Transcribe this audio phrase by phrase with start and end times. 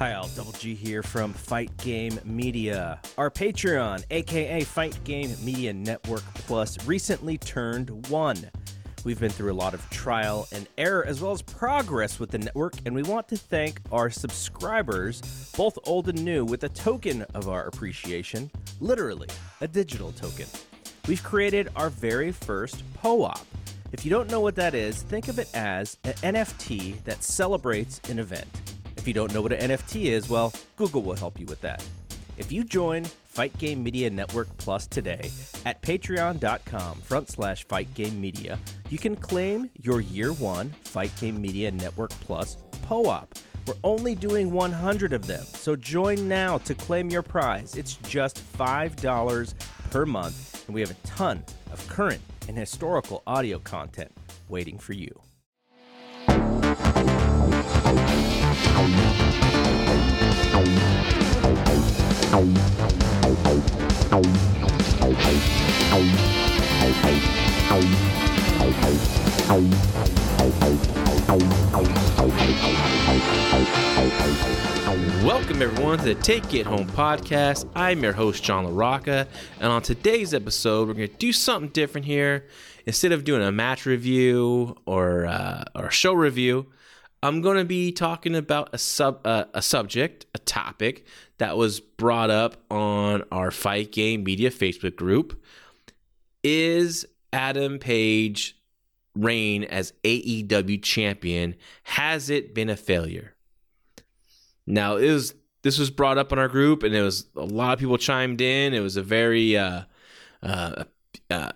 [0.00, 0.28] Hi, all.
[0.34, 3.00] Double G here from Fight Game Media.
[3.16, 8.50] Our Patreon, aka Fight Game Media Network Plus, recently turned one.
[9.04, 12.38] We've been through a lot of trial and error as well as progress with the
[12.38, 17.22] network, and we want to thank our subscribers, both old and new, with a token
[17.34, 18.50] of our appreciation
[18.80, 19.28] literally,
[19.60, 20.46] a digital token.
[21.06, 23.38] We've created our very first POAP.
[23.92, 28.00] If you don't know what that is, think of it as an NFT that celebrates
[28.10, 28.73] an event.
[29.04, 31.84] If you don't know what an NFT is, well, Google will help you with that.
[32.38, 35.30] If you join Fight Game Media Network Plus today
[35.66, 41.38] at patreon.com front slash Fight Game Media, you can claim your year one Fight Game
[41.38, 42.56] Media Network Plus
[42.88, 43.28] POAP.
[43.66, 47.76] We're only doing 100 of them, so join now to claim your prize.
[47.76, 49.54] It's just $5
[49.90, 54.12] per month, and we have a ton of current and historical audio content
[54.48, 55.14] waiting for you.
[75.24, 77.68] Welcome, everyone, to the Take It Home podcast.
[77.76, 79.28] I'm your host, John LaRocca,
[79.60, 82.48] and on today's episode, we're going to do something different here.
[82.86, 86.66] Instead of doing a match review or, uh, or a show review,
[87.24, 91.06] I'm going to be talking about a sub uh, a subject, a topic
[91.38, 95.42] that was brought up on our Fight Game Media Facebook group.
[96.42, 98.58] Is Adam Page
[99.14, 103.32] reign as AEW champion has it been a failure?
[104.66, 107.72] Now, it was this was brought up on our group, and it was a lot
[107.72, 108.74] of people chimed in.
[108.74, 109.84] It was a very uh,
[110.42, 110.84] uh,
[111.30, 111.52] uh,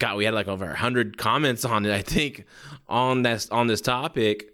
[0.00, 2.46] got we had like over hundred comments on it, I think,
[2.88, 4.50] on this on this topic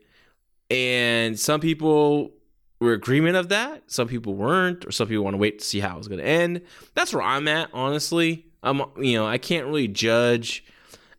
[0.70, 2.32] and some people
[2.80, 3.90] were agreement of that.
[3.90, 6.26] Some people weren't, or some people want to wait to see how it's going to
[6.26, 6.62] end.
[6.94, 8.46] That's where I'm at, honestly.
[8.62, 10.64] I'm, you know, I can't really judge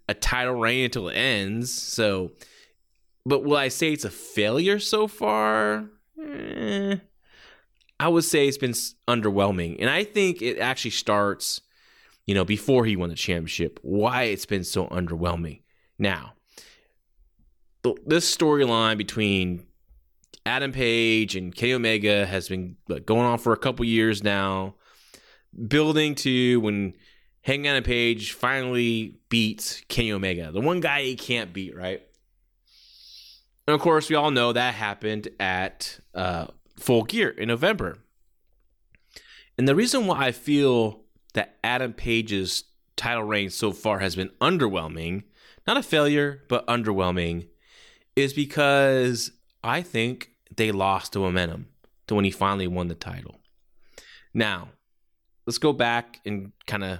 [0.07, 1.71] a title reign until it ends.
[1.71, 2.31] So,
[3.25, 5.85] but will I say it's a failure so far?
[6.19, 6.95] Eh,
[7.99, 8.73] I would say it's been
[9.07, 11.61] underwhelming, and I think it actually starts,
[12.25, 13.79] you know, before he won the championship.
[13.83, 15.61] Why it's been so underwhelming
[15.99, 16.33] now
[18.05, 19.65] this storyline between
[20.45, 22.75] Adam Page and Kenny Omega has been
[23.05, 24.75] going on for a couple years now,
[25.67, 26.93] building to when
[27.41, 32.01] Hangman Page finally beats Kenny Omega, the one guy he can't beat, right?
[33.67, 37.97] And of course, we all know that happened at uh, Full Gear in November.
[39.57, 41.03] And the reason why I feel
[41.33, 42.63] that Adam Page's
[42.95, 45.23] title reign so far has been underwhelming,
[45.67, 47.47] not a failure, but underwhelming,
[48.15, 49.31] is because
[49.63, 51.67] I think they lost the momentum
[52.07, 53.39] to when he finally won the title.
[54.33, 54.69] Now,
[55.45, 56.99] let's go back and kind of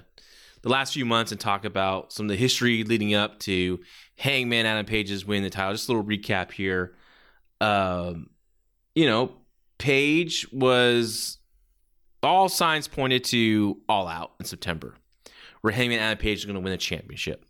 [0.62, 3.80] the last few months and talk about some of the history leading up to
[4.18, 5.74] Hangman Adam Page's win the title.
[5.74, 6.96] Just a little recap here.
[7.60, 8.30] Um,
[8.96, 9.34] you know,
[9.78, 11.40] Page was
[12.22, 14.96] all signs pointed to All Out in September,
[15.62, 17.46] where Hangman Adam Page is going to win the championship.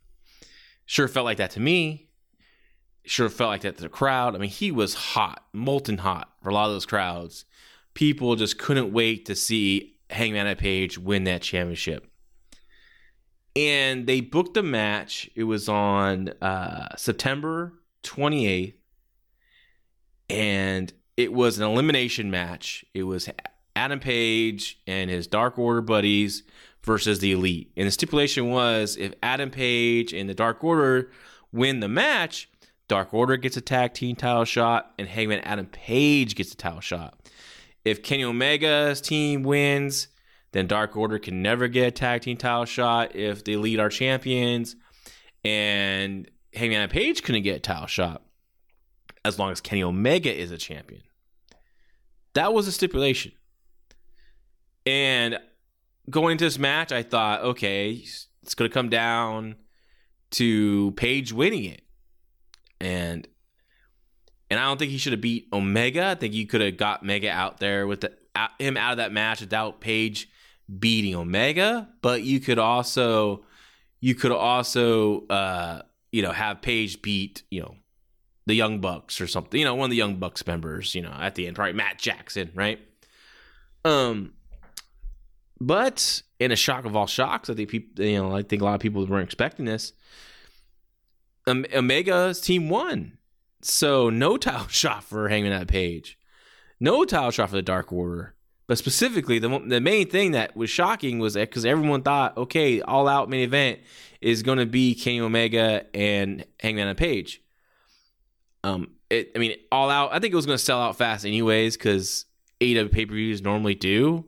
[0.86, 2.11] Sure felt like that to me
[3.04, 4.36] sure felt like that to the crowd.
[4.36, 7.46] I mean, he was hot, molten hot for a lot of those crowds.
[7.94, 12.08] People just couldn't wait to see Hangman Page win that championship.
[13.56, 15.30] And they booked a match.
[15.36, 17.74] It was on uh, September
[18.04, 18.76] 28th.
[20.30, 22.86] And it was an elimination match.
[22.94, 23.30] It was
[23.76, 26.44] Adam Page and his Dark Order buddies
[26.84, 27.72] versus the Elite.
[27.76, 31.12] And the stipulation was if Adam Page and the Dark Order
[31.52, 32.50] win the match,
[32.92, 36.82] Dark Order gets a tag team title shot, and Hangman Adam Page gets a title
[36.82, 37.18] shot.
[37.86, 40.10] If Kenny Omega's team wins,
[40.52, 43.88] then Dark Order can never get a tag team title shot if they lead our
[43.88, 44.76] champions,
[45.46, 48.24] and Hangman Adam Page couldn't get a title shot
[49.24, 51.04] as long as Kenny Omega is a champion.
[52.34, 53.32] That was a stipulation.
[54.86, 55.40] And
[56.10, 58.04] going into this match, I thought, okay,
[58.44, 59.56] it's going to come down
[60.32, 61.84] to Page winning it
[62.82, 63.28] and
[64.50, 66.08] and I don't think he should have beat Omega.
[66.08, 68.12] I think you could have got Mega out there with the,
[68.60, 70.30] him out of that match without Page
[70.80, 71.88] beating Omega.
[72.02, 73.46] But you could also
[74.02, 77.76] you could also uh, you know have Page beat you know
[78.46, 79.60] the Young Bucks or something.
[79.60, 80.94] You know one of the Young Bucks members.
[80.96, 81.76] You know at the end, right?
[81.76, 82.80] Matt Jackson, right?
[83.86, 84.34] Um,
[85.62, 88.66] but in a shock of all shocks, I think people you know I think a
[88.66, 89.94] lot of people weren't expecting this.
[91.52, 93.18] Omega's team won.
[93.62, 96.18] So no title shot for Hangman that Page.
[96.80, 98.36] no title shot for the Dark Order.
[98.68, 102.80] But specifically, the the main thing that was shocking was that because everyone thought, okay,
[102.82, 103.80] all out main event
[104.22, 107.42] is going to be Kenny Omega and Hangman and Page.
[108.64, 110.14] Um, it, I mean, all out.
[110.14, 112.26] I think it was going to sell out fast anyways because
[112.62, 114.26] AEW pay per views normally do.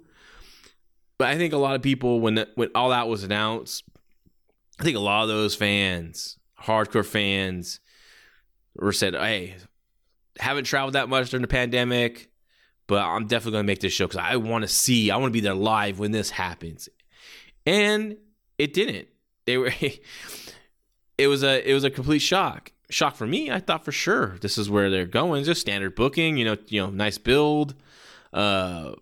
[1.18, 3.86] But I think a lot of people when the, when all out was announced,
[4.80, 7.80] I think a lot of those fans, hardcore fans,
[8.76, 9.56] were said, "Hey,
[10.40, 12.30] haven't traveled that much during the pandemic."
[12.88, 15.32] but I'm definitely going to make this show because I want to see, I want
[15.32, 16.90] to be there live when this happens.
[17.66, 18.18] And
[18.58, 19.08] it didn't.
[19.46, 19.72] They were,
[21.18, 22.72] it was a, it was a complete shock.
[22.90, 23.50] Shock for me.
[23.50, 25.44] I thought for sure this is where they're going.
[25.46, 27.74] Just standard booking, you know, you know, nice build.
[28.32, 28.94] Uh,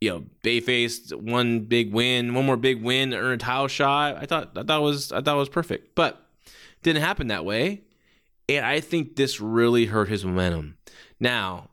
[0.00, 4.16] you know, babyface one big win, one more big win, earn a title shot.
[4.16, 6.25] I thought, I thought was, I thought was perfect, but
[6.86, 7.82] didn't happen that way.
[8.48, 10.76] And I think this really hurt his momentum.
[11.18, 11.70] Now,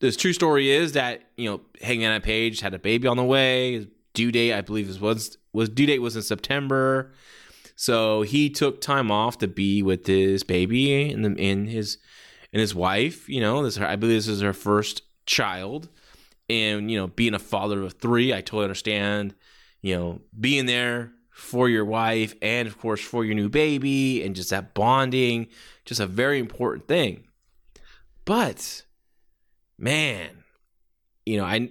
[0.00, 3.72] this true story is that you know Hangman Page had a baby on the way.
[3.72, 7.12] His due date, I believe, was was due date was in September.
[7.76, 11.96] So he took time off to be with his baby and the, and his
[12.52, 13.26] and his wife.
[13.26, 15.88] You know, this I believe this is her first child,
[16.50, 19.34] and you know, being a father of three, I totally understand.
[19.80, 24.36] You know, being there for your wife and of course for your new baby and
[24.36, 25.48] just that bonding,
[25.84, 27.24] just a very important thing.
[28.24, 28.84] But
[29.76, 30.44] man,
[31.26, 31.70] you know, I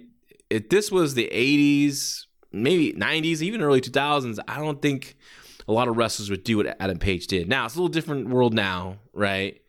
[0.50, 5.16] if this was the 80s, maybe 90s, even early 2000s, I don't think
[5.66, 7.48] a lot of wrestlers would do what Adam Page did.
[7.48, 9.60] Now, it's a little different world now, right?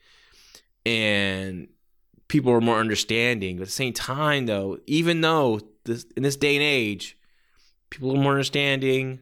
[0.85, 1.69] And
[2.27, 3.55] people are more understanding.
[3.55, 7.17] But at the same time, though, even though this in this day and age,
[7.89, 9.21] people are more understanding,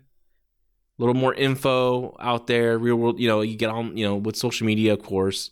[1.05, 4.35] little more info out there, real world, you know, you get on, you know, with
[4.35, 5.51] social media, of course.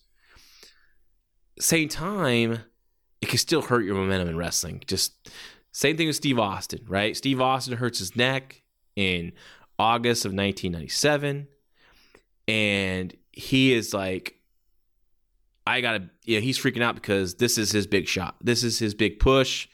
[1.60, 2.60] Same time,
[3.22, 4.82] it can still hurt your momentum in wrestling.
[4.88, 5.30] Just
[5.72, 7.16] same thing with Steve Austin, right?
[7.16, 8.62] Steve Austin hurts his neck
[8.96, 9.34] in
[9.78, 11.48] August of 1997,
[12.48, 14.36] and he is like,
[15.68, 18.36] I gotta, yeah, he's freaking out because this is his big shot.
[18.42, 19.68] This is his big push,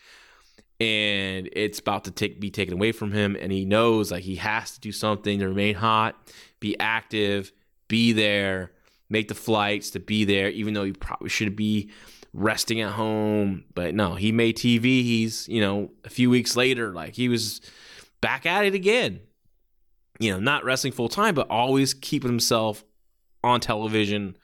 [0.79, 4.35] and it's about to take be taken away from him, and he knows like he
[4.35, 6.15] has to do something to remain hot,
[6.59, 7.51] be active,
[7.88, 8.71] be there,
[9.09, 11.89] make the flights to be there, even though he probably should be
[12.33, 13.63] resting at home.
[13.74, 14.83] But no, he made TV.
[14.83, 17.62] He's, you know, a few weeks later, like he was
[18.21, 19.21] back at it again.
[20.19, 22.83] You know, not wrestling full time, but always keeping himself
[23.44, 24.35] on television,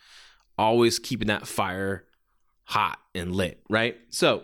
[0.57, 2.05] always keeping that fire
[2.65, 3.97] hot and lit, right?
[4.09, 4.43] So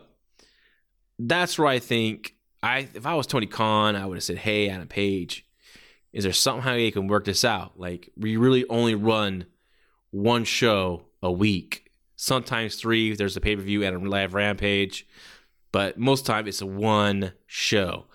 [1.19, 4.69] that's where I think I if I was Tony Khan, I would have said, Hey,
[4.69, 5.45] Adam Page,
[6.13, 7.80] is there somehow you can work this out?
[7.80, 9.45] Like we really only run
[10.12, 11.89] one show a week
[12.19, 13.16] sometimes three.
[13.16, 15.07] There's a pay per view and a live rampage,
[15.71, 18.06] but most time it's a one show.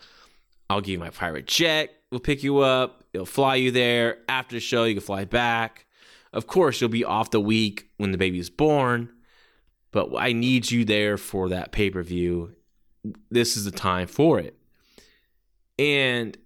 [0.68, 1.90] I'll give you my private jet.
[2.10, 3.04] We'll pick you up.
[3.12, 4.18] It'll fly you there.
[4.28, 5.86] After the show, you can fly back.
[6.32, 9.10] Of course, you'll be off the week when the baby is born,
[9.90, 12.54] but I need you there for that pay per view.
[13.30, 14.56] This is the time for it.
[15.78, 16.36] And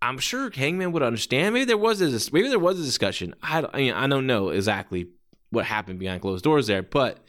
[0.00, 1.54] I'm sure Hangman would understand.
[1.54, 3.34] Maybe there was a maybe there was a discussion.
[3.42, 5.08] I, I mean I don't know exactly
[5.50, 6.82] what happened behind closed doors there.
[6.82, 7.24] But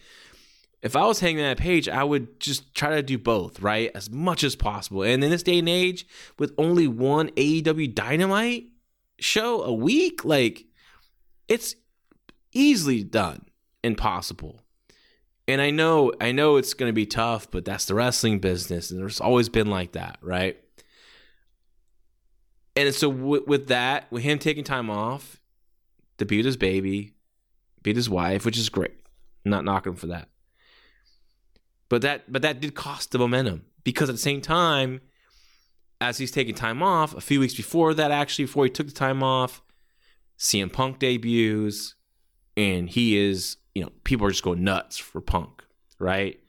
[0.82, 3.92] if I was hanging that page, I would just try to do both, right?
[3.96, 5.04] As much as possible.
[5.04, 6.06] And in this day and age,
[6.38, 8.66] with only one AEW Dynamite
[9.20, 10.66] show a week, like
[11.48, 11.76] it's
[12.52, 13.46] easily done
[13.84, 14.65] and possible.
[15.48, 18.90] And I know, I know it's going to be tough, but that's the wrestling business,
[18.90, 20.58] and there's always been like that, right?
[22.76, 25.40] And so with, with that, with him taking time off
[26.18, 27.14] to beat his baby,
[27.84, 28.94] beat his wife, which is great.
[29.46, 30.30] I'm not knocking him for that.
[31.88, 35.02] But that but that did cost the momentum because at the same time,
[36.02, 38.94] as he's taking time off, a few weeks before that, actually, before he took the
[38.94, 39.62] time off,
[40.38, 41.96] CM Punk debuts,
[42.58, 45.64] and he is, you know, people are just going nuts for Punk,
[46.00, 46.40] right?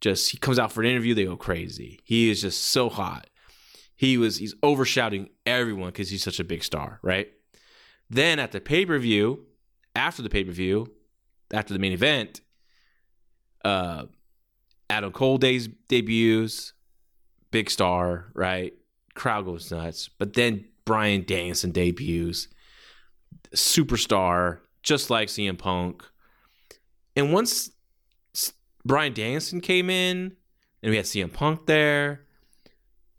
[0.00, 2.00] Just he comes out for an interview, they go crazy.
[2.04, 3.28] He is just so hot.
[3.96, 7.28] He was he's overshouting everyone because he's such a big star, right?
[8.08, 9.44] Then at the pay per view,
[9.96, 10.92] after the pay per view,
[11.52, 12.40] after the main event,
[13.64, 14.04] uh,
[14.88, 16.72] Adam Cole days debuts,
[17.50, 18.72] big star, right?
[19.14, 20.08] Crowd goes nuts.
[20.08, 22.48] But then Bryan Danielson debuts,
[23.54, 26.04] superstar, just like CM Punk.
[27.18, 27.72] And once
[28.84, 30.36] Bryan Danielson came in,
[30.82, 32.20] and we had CM Punk there,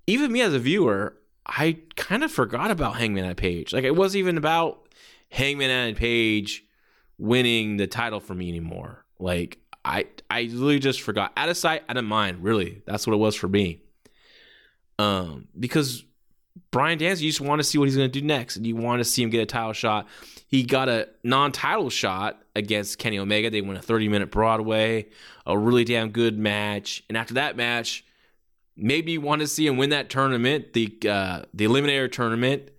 [0.07, 3.73] even me as a viewer, I kind of forgot about Hangman and Page.
[3.73, 4.87] Like it wasn't even about
[5.29, 6.63] Hangman and Page
[7.17, 9.03] winning the title for me anymore.
[9.19, 11.33] Like I I literally just forgot.
[11.35, 12.41] Out of sight, out of mind.
[12.41, 13.81] Really, that's what it was for me.
[14.97, 16.05] Um, because
[16.71, 18.99] Bryan Danielson, you just want to see what he's going to do next, you want
[18.99, 20.07] to see him get a title shot.
[20.47, 23.49] He got a non-title shot against Kenny Omega.
[23.49, 25.07] They won a 30-minute Broadway,
[25.45, 27.03] a really damn good match.
[27.07, 28.03] And after that match,
[28.75, 32.71] maybe you want to see him win that tournament, the uh, the Eliminator tournament,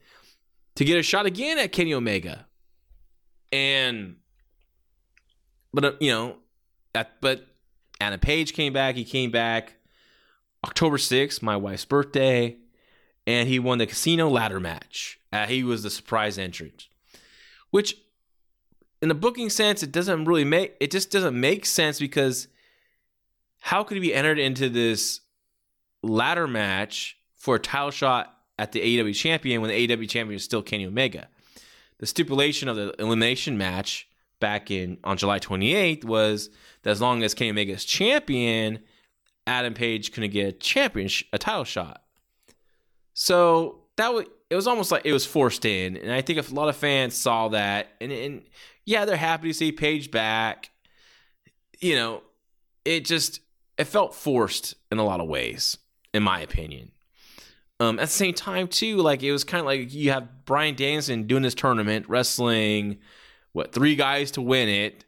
[0.76, 2.46] to get a shot again at Kenny Omega.
[3.52, 4.16] And,
[5.72, 6.36] but uh, you know,
[6.92, 7.46] that but
[8.00, 8.96] Anna Page came back.
[8.96, 9.74] He came back
[10.64, 12.56] October 6th, my wife's birthday
[13.30, 15.18] and he won the casino ladder match.
[15.32, 16.88] Uh, he was the surprise entrant,
[17.70, 17.96] which,
[19.00, 22.48] in the booking sense, it doesn't really make it just doesn't make sense because
[23.60, 25.20] how could he be entered into this
[26.02, 30.44] ladder match for a title shot at the AEW champion when the AEW champion is
[30.44, 31.28] still Kenny Omega?
[31.98, 34.08] The stipulation of the elimination match
[34.40, 36.50] back in on July 28th was
[36.82, 38.80] that as long as Kenny Omega is champion,
[39.46, 42.02] Adam Page couldn't get a champion a title shot.
[43.14, 46.54] So that was it was almost like it was forced in, and I think a
[46.54, 48.42] lot of fans saw that, and, and
[48.84, 50.70] yeah, they're happy to see Page back.
[51.78, 52.22] You know,
[52.84, 53.40] it just
[53.78, 55.78] it felt forced in a lot of ways,
[56.12, 56.90] in my opinion.
[57.78, 60.74] Um, at the same time, too, like it was kind of like you have Bryan
[60.74, 62.98] Danielson doing this tournament, wrestling
[63.52, 65.04] what three guys to win it,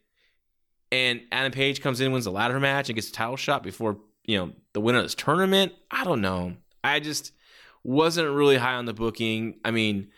[0.91, 3.99] and Adam Page comes in, wins the ladder match, and gets a title shot before
[4.25, 5.73] you know the winner of this tournament.
[5.91, 6.55] I don't know.
[6.85, 7.33] I just
[7.85, 9.59] wasn't really high on the booking.
[9.65, 10.09] I mean,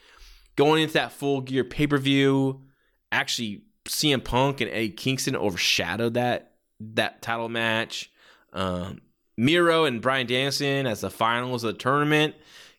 [0.56, 2.62] going into that full gear pay per view,
[3.10, 8.10] actually CM Punk and Eddie Kingston overshadowed that that title match.
[8.52, 9.00] Um,
[9.36, 12.34] Miro and Bryan Danielson as the finals of the tournament,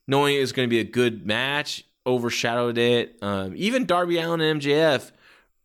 [0.08, 3.18] knowing it was going to be a good match, overshadowed it.
[3.22, 5.12] Um, even Darby Allin and MJF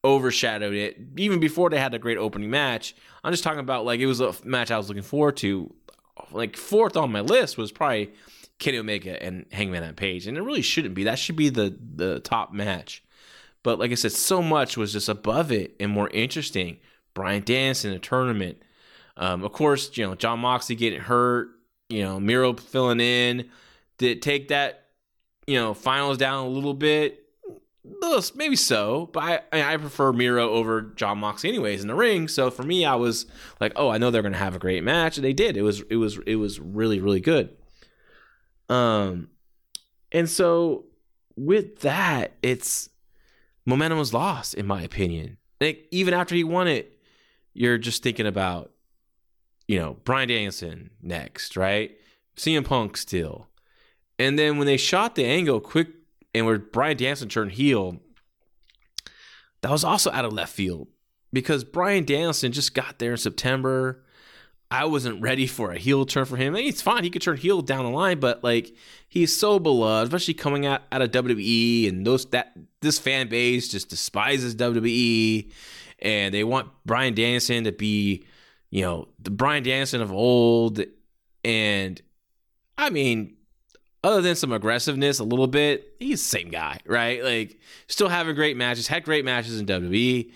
[0.05, 2.95] overshadowed it, even before they had a great opening match.
[3.23, 5.73] I'm just talking about like it was a match I was looking forward to.
[6.33, 8.11] Like fourth on my list was probably
[8.61, 11.05] Kenny Omega and Hangman on Page, and it really shouldn't be.
[11.05, 13.03] That should be the the top match.
[13.63, 16.79] But like I said, so much was just above it and more interesting.
[17.13, 18.63] Bryan Danielson in a tournament.
[19.17, 21.49] Um, of course, you know Jon Moxley getting hurt.
[21.89, 23.51] You know Miro filling in.
[23.99, 24.85] Did take that
[25.47, 27.25] you know finals down a little bit?
[28.35, 32.29] Maybe so, but I I prefer Miro over Jon Moxley anyways in the ring.
[32.29, 33.25] So for me, I was
[33.59, 35.57] like, oh, I know they're to have a great match, and they did.
[35.57, 37.57] It was it was it was really really good.
[38.71, 39.29] Um,
[40.13, 40.87] and so
[41.37, 42.89] with that, it's
[43.67, 45.37] momentum was lost, in my opinion.
[45.61, 46.99] Like even after he won it,
[47.53, 48.71] you're just thinking about,
[49.69, 51.91] you know, Bryan Danielson next, right?
[52.37, 53.49] CM Punk still.
[54.19, 55.89] And then when they shot the angle quick
[56.35, 58.01] and where Bryan Danielson turned heel,
[59.63, 60.89] that was also out of left field
[61.33, 64.05] because Bryan Danielson just got there in September.
[64.71, 66.55] I wasn't ready for a heel turn for him.
[66.55, 68.73] it's fine; he could turn heel down the line, but like
[69.09, 73.69] he's so beloved, especially coming out out of WWE, and those that this fan base
[73.69, 75.51] just despises WWE,
[75.99, 78.25] and they want Bryan Danielson to be,
[78.71, 80.81] you know, the Bryan Danielson of old,
[81.45, 82.01] and
[82.79, 83.37] I mean,
[84.05, 87.25] other than some aggressiveness a little bit, he's the same guy, right?
[87.25, 87.59] Like
[87.89, 90.31] still having great matches, had great matches in WWE,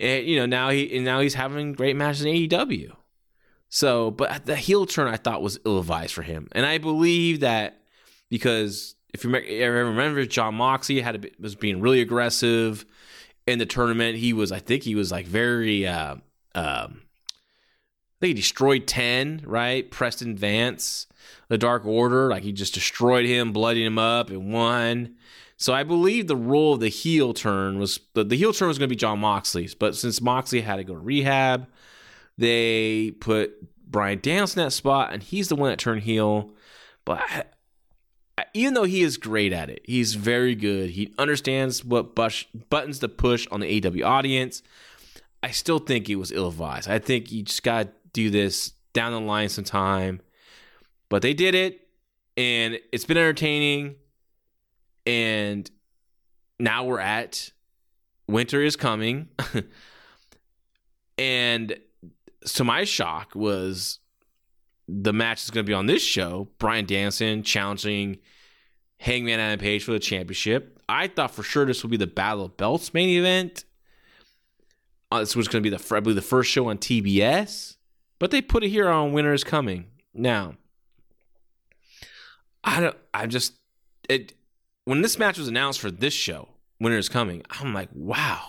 [0.00, 2.92] and you know now he and now he's having great matches in AEW.
[3.74, 7.40] So, but the heel turn I thought was ill advised for him, and I believe
[7.40, 7.80] that
[8.30, 12.86] because if you remember, Jon Moxley had a, was being really aggressive
[13.48, 14.16] in the tournament.
[14.18, 15.88] He was, I think, he was like very.
[15.88, 16.14] Uh,
[16.54, 19.90] um, I think he destroyed ten, right?
[19.90, 21.08] Preston Vance,
[21.48, 25.16] the Dark Order, like he just destroyed him, bloodied him up, and won.
[25.56, 28.78] So I believe the role of the heel turn was the, the heel turn was
[28.78, 31.66] going to be Jon Moxley's, but since Moxley had to go to rehab
[32.38, 33.52] they put
[33.90, 36.52] Bryan Danielson in that spot, and he's the one that turned heel.
[37.04, 37.22] But
[38.36, 40.90] I, even though he is great at it, he's very good.
[40.90, 44.62] He understands what bush, buttons to push on the AW audience.
[45.42, 46.88] I still think it was ill advised.
[46.88, 50.20] I think you just got to do this down the line sometime.
[51.08, 51.86] But they did it,
[52.36, 53.96] and it's been entertaining.
[55.06, 55.70] And
[56.58, 57.52] now we're at
[58.26, 59.28] winter is coming.
[61.18, 61.76] and
[62.44, 63.98] to my shock was
[64.86, 66.48] the match is going to be on this show.
[66.58, 68.18] Bryan Danson challenging
[68.98, 70.80] Hangman Adam Page for the championship.
[70.88, 73.64] I thought for sure this would be the Battle of Belts main event.
[75.10, 77.76] Uh, this was going to be the I believe the first show on TBS,
[78.18, 79.86] but they put it here on Winter is Coming.
[80.12, 80.54] Now,
[82.62, 82.96] I don't.
[83.12, 83.54] I just
[84.08, 84.34] it
[84.84, 86.48] when this match was announced for this show,
[86.80, 87.42] Winter is Coming.
[87.50, 88.44] I'm like, wow,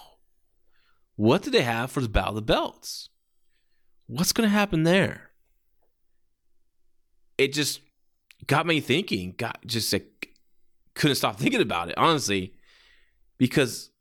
[1.15, 3.09] what did they have for the Battle of the Belts?
[4.07, 5.31] What's going to happen there?
[7.37, 7.81] It just
[8.47, 9.35] got me thinking.
[9.37, 10.29] Got just like
[10.93, 12.55] couldn't stop thinking about it, honestly,
[13.37, 13.91] because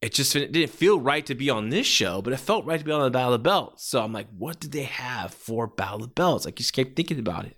[0.00, 2.78] it just it didn't feel right to be on this show, but it felt right
[2.78, 3.84] to be on the Battle of the Belts.
[3.86, 6.46] So I'm like, what did they have for Battle of the Belts?
[6.46, 7.56] I just kept thinking about it.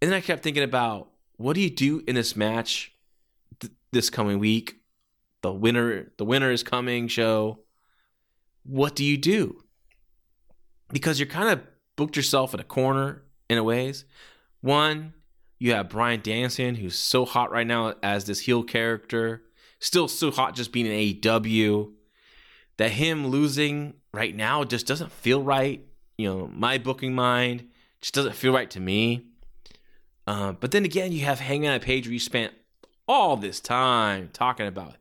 [0.00, 2.92] And then I kept thinking about what do you do in this match
[3.58, 4.76] th- this coming week?
[5.42, 7.60] The winner, the winner is coming show.
[8.64, 9.62] What do you do?
[10.90, 11.60] Because you're kind of
[11.96, 14.04] booked yourself in a corner in a ways.
[14.60, 15.12] One,
[15.58, 19.42] you have Bryan Danielson, who's so hot right now as this heel character,
[19.80, 21.92] still so hot just being an AEW.
[22.76, 25.84] That him losing right now just doesn't feel right.
[26.16, 27.68] You know, my booking mind
[28.00, 29.26] just doesn't feel right to me.
[30.28, 32.52] Uh, but then again, you have Hangman on Page where you spent
[33.08, 34.94] all this time talking about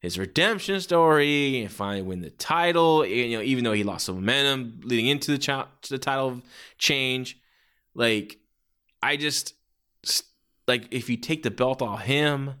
[0.00, 3.04] his redemption story and finally win the title.
[3.06, 6.40] You know, even though he lost some momentum leading into the, the title
[6.78, 7.38] change,
[7.94, 8.38] like
[9.02, 9.54] I just
[10.66, 12.54] like if you take the belt off him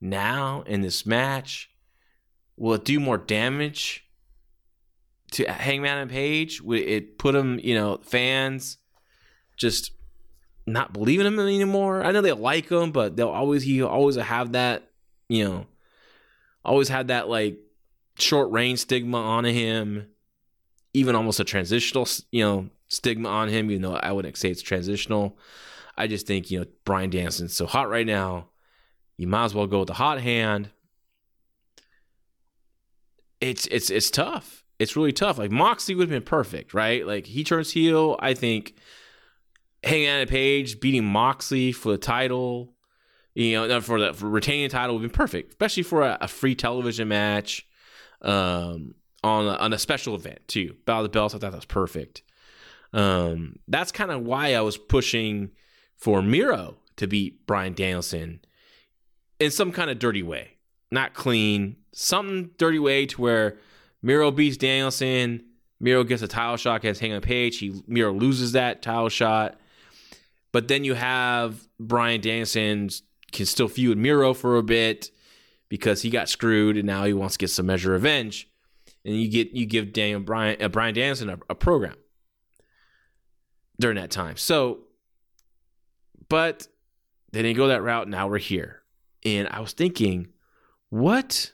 [0.00, 1.70] now in this match,
[2.56, 4.04] will it do more damage
[5.32, 6.60] to Hangman and Page?
[6.60, 8.76] Will it put him, you know, fans
[9.56, 9.92] just
[10.66, 12.04] not believing him anymore?
[12.04, 14.90] I know they like him, but they'll always he always have that,
[15.28, 15.66] you know,
[16.66, 17.58] always had that like
[18.18, 20.06] short range stigma on him,
[20.94, 23.70] even almost a transitional, you know, stigma on him.
[23.70, 25.38] Even though I wouldn't say it's transitional.
[25.96, 28.48] I just think you know Brian Danson's so hot right now.
[29.16, 30.70] You might as well go with the hot hand.
[33.40, 34.64] It's it's it's tough.
[34.78, 35.38] It's really tough.
[35.38, 37.06] Like Moxley would have been perfect, right?
[37.06, 38.16] Like he turns heel.
[38.20, 38.74] I think
[39.82, 42.74] hanging on a page, beating Moxley for the title,
[43.36, 46.28] you know, for the for retaining title would have been perfect, especially for a, a
[46.28, 47.66] free television match
[48.22, 50.74] um, on a, on a special event too.
[50.86, 52.22] Battle of the Belts, I thought that was perfect.
[52.94, 55.50] Um, that's kind of why I was pushing
[55.98, 58.40] for Miro to beat Bryan Danielson
[59.38, 60.52] in some kind of dirty way,
[60.90, 63.58] not clean, some dirty way to where
[64.00, 65.44] Miro beats Danielson.
[65.78, 67.58] Miro gets a title shot against Hangman Page.
[67.58, 69.60] He Miro loses that title shot,
[70.52, 72.88] but then you have Bryan Danielson
[73.36, 75.10] can still feud Miro for a bit
[75.68, 78.48] because he got screwed and now he wants to get some measure of revenge.
[79.04, 81.94] And you get you give Daniel Bryan uh, Bryan Danielson a, a program
[83.78, 84.36] during that time.
[84.36, 84.80] So,
[86.28, 86.66] but
[87.32, 88.08] they didn't go that route.
[88.08, 88.82] Now we're here.
[89.24, 90.28] And I was thinking,
[90.88, 91.52] what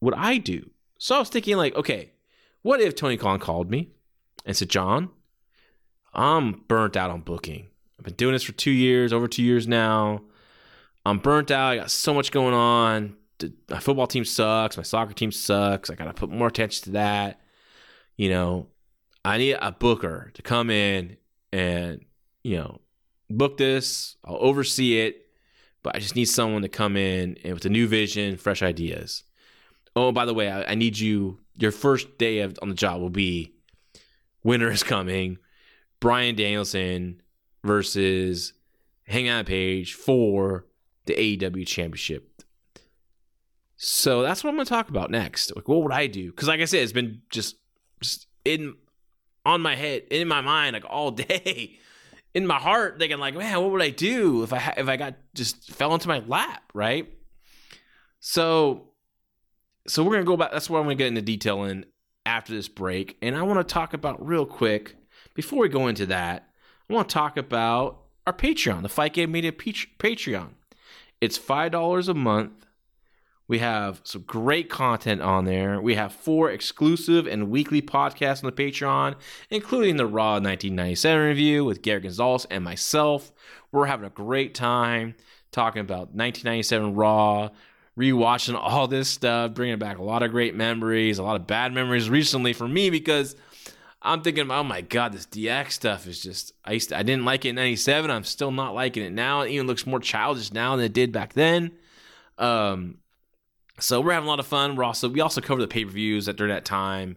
[0.00, 0.70] would I do?
[0.98, 2.12] So I was thinking, like, okay,
[2.62, 3.90] what if Tony Khan called me
[4.44, 5.10] and said, John,
[6.12, 7.68] I'm burnt out on booking.
[7.98, 10.22] I've been doing this for two years, over two years now.
[11.04, 11.72] I'm burnt out.
[11.72, 13.16] I got so much going on.
[13.68, 14.76] My football team sucks.
[14.76, 15.90] My soccer team sucks.
[15.90, 17.40] I got to put more attention to that.
[18.16, 18.68] You know,
[19.24, 21.16] I need a booker to come in
[21.52, 22.04] and,
[22.44, 22.80] you know,
[23.28, 24.16] book this.
[24.24, 25.22] I'll oversee it
[25.82, 29.24] but I just need someone to come in and with a new vision, fresh ideas.
[29.94, 31.38] Oh, by the way, I, I need you.
[31.58, 33.52] Your first day of, on the job will be
[34.42, 35.38] winter is coming.
[36.00, 37.20] Bryan Danielson
[37.64, 38.54] versus
[39.06, 40.66] Hangman Page for
[41.06, 42.42] the AEW Championship.
[43.76, 45.54] So that's what I'm going to talk about next.
[45.56, 46.30] Like, what would I do?
[46.30, 47.56] Because, like I said, it's been just,
[48.00, 48.74] just in
[49.44, 51.78] on my head, in my mind, like all day
[52.34, 55.14] in my heart thinking like, man, what would I do if I if I got
[55.34, 57.08] just fell into my lap, right?
[58.20, 58.88] So,
[59.86, 60.52] so we're gonna go back.
[60.52, 61.86] That's where I'm gonna get into detail in
[62.24, 64.96] after this break, and I want to talk about real quick
[65.34, 66.48] before we go into that.
[66.88, 70.50] I want to talk about our Patreon, the Fight Game Media Patreon.
[71.22, 72.66] It's five dollars a month
[73.52, 75.78] we have some great content on there.
[75.78, 79.14] We have four exclusive and weekly podcasts on the Patreon,
[79.50, 83.30] including the Raw 1997 review with Gary Gonzalez and myself.
[83.70, 85.16] We're having a great time
[85.50, 87.50] talking about 1997 Raw,
[87.98, 91.74] rewatching all this stuff, bringing back a lot of great memories, a lot of bad
[91.74, 93.36] memories recently for me because
[94.04, 97.24] I'm thinking, oh my god, this DX stuff is just I used to, I didn't
[97.24, 98.10] like it in '97.
[98.10, 99.42] I'm still not liking it now.
[99.42, 101.72] It even looks more childish now than it did back then.
[102.36, 102.98] Um,
[103.78, 104.76] so we're having a lot of fun.
[104.76, 107.16] We're also we also cover the pay per views at during that time.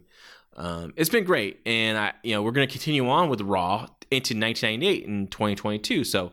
[0.54, 3.86] Um, it's been great, and I you know we're going to continue on with Raw
[4.10, 6.04] into 1998 and 2022.
[6.04, 6.32] So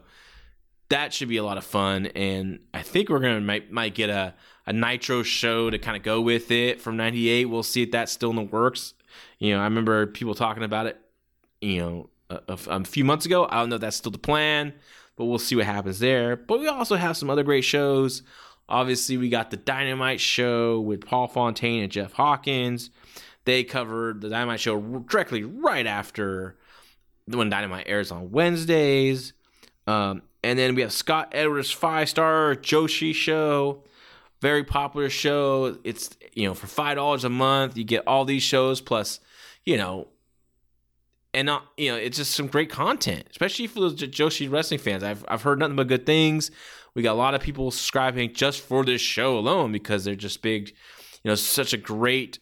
[0.89, 3.95] that should be a lot of fun, and I think we're going to might might
[3.95, 4.35] get a
[4.65, 7.45] a Nitro show to kind of go with it from '98.
[7.45, 8.93] We'll see if that's still in the works.
[9.43, 10.97] You know, I remember people talking about it.
[11.60, 13.45] You know, a, a, a few months ago.
[13.49, 14.73] I don't know if that's still the plan,
[15.17, 16.38] but we'll see what happens there.
[16.38, 18.23] But we also have some other great shows.
[18.69, 22.89] Obviously, we got the Dynamite show with Paul Fontaine and Jeff Hawkins.
[23.43, 26.56] they covered the Dynamite show directly right after
[27.25, 29.34] when Dynamite airs on Wednesdays.
[29.88, 33.84] Um, and then we have Scott Edwards five star Joshi show,
[34.39, 35.77] very popular show.
[35.84, 39.19] It's you know for five dollars a month you get all these shows plus
[39.65, 40.08] you know
[41.34, 45.04] and not you know it's just some great content, especially for those Joshi wrestling fans.
[45.04, 46.52] I've I've heard nothing but good things.
[46.93, 50.43] We got a lot of people subscribing just for this show alone because they're just
[50.43, 52.39] big, you know, such a great.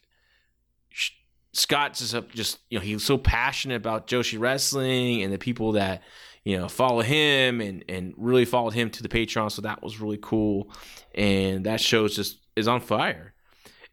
[1.54, 6.02] Scott's just just you know he's so passionate about Joshi wrestling and the people that
[6.44, 9.52] you know follow him and and really followed him to the Patreon.
[9.52, 10.72] So that was really cool,
[11.16, 13.34] and that show is just is on fire.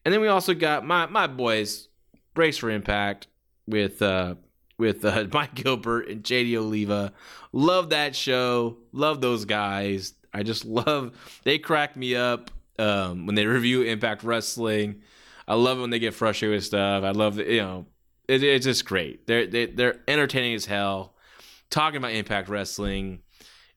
[0.04, 1.87] And then we also got my my boys
[2.38, 3.26] Brace for Impact
[3.66, 4.36] with uh
[4.78, 7.12] with uh, Mike Gilbert and JD Oliva.
[7.50, 8.76] Love that show.
[8.92, 10.14] Love those guys.
[10.32, 15.02] I just love they crack me up um, when they review Impact Wrestling.
[15.48, 17.02] I love when they get frustrated with stuff.
[17.02, 17.86] I love that you know
[18.28, 19.26] it, it's just great.
[19.26, 21.16] They're they, are they are entertaining as hell.
[21.70, 23.18] Talking about Impact Wrestling,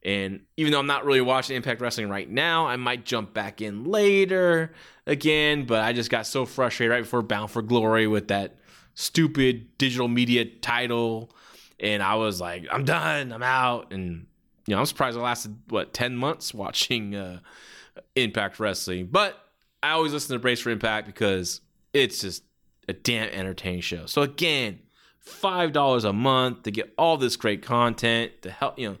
[0.04, 3.60] and even though I'm not really watching Impact Wrestling right now, I might jump back
[3.60, 4.72] in later
[5.06, 5.64] again.
[5.66, 8.56] But I just got so frustrated right before Bound for Glory with that
[8.94, 11.30] stupid digital media title,
[11.80, 14.26] and I was like, I'm done, I'm out, and
[14.66, 17.40] you know, I'm surprised I lasted what ten months watching uh,
[18.14, 19.38] Impact Wrestling, but
[19.82, 21.60] I always listen to Brace for Impact because
[21.92, 22.44] it's just
[22.88, 24.06] a damn entertaining show.
[24.06, 24.80] So again,
[25.18, 28.96] five dollars a month to get all this great content to help you know,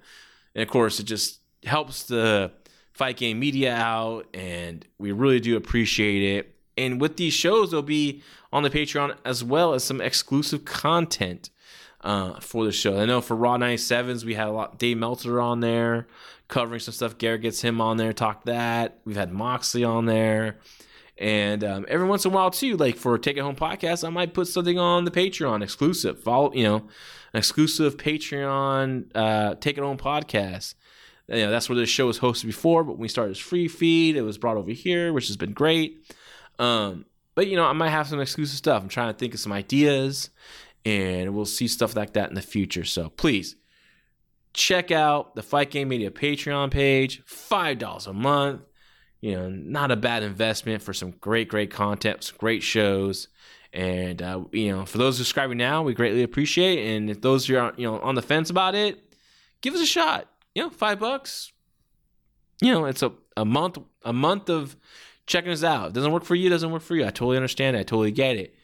[0.54, 2.50] and of course it just helps the
[3.02, 6.54] fight game media out, and we really do appreciate it.
[6.76, 11.50] And with these shows, they'll be on the Patreon as well as some exclusive content
[12.02, 13.00] uh, for the show.
[13.00, 14.78] I know for Raw 97s, we had a lot.
[14.78, 16.06] Dave Meltzer on there
[16.46, 17.18] covering some stuff.
[17.18, 19.00] Garrett gets him on there, talk that.
[19.04, 20.58] We've had Moxley on there.
[21.18, 24.10] And um, every once in a while, too, like for Take It Home podcast, I
[24.10, 26.22] might put something on the Patreon exclusive.
[26.22, 30.74] Follow, you know, an exclusive Patreon uh, Take It Home podcast.
[31.28, 33.68] You know, that's where this show was hosted before, but when we started as free
[33.68, 36.04] feed, it was brought over here, which has been great.
[36.58, 38.82] Um, but you know, I might have some exclusive stuff.
[38.82, 40.30] I'm trying to think of some ideas,
[40.84, 42.84] and we'll see stuff like that in the future.
[42.84, 43.56] So please
[44.52, 47.22] check out the Fight Game Media Patreon page.
[47.24, 48.62] Five dollars a month.
[49.20, 53.28] You know, not a bad investment for some great, great content, some great shows.
[53.72, 56.94] And uh, you know, for those subscribing now, we greatly appreciate.
[56.94, 59.14] And if those are you know on the fence about it,
[59.60, 60.28] give us a shot.
[60.54, 61.52] You know, five bucks.
[62.60, 64.76] You know, it's a, a month a month of
[65.26, 65.88] checking us out.
[65.88, 67.04] It doesn't work for you, doesn't work for you.
[67.04, 67.80] I totally understand it.
[67.80, 68.54] I totally get it.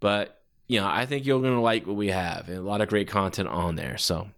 [0.00, 2.88] But, you know, I think you're to like what we have and a lot of
[2.88, 3.98] great content on there.
[3.98, 4.28] So,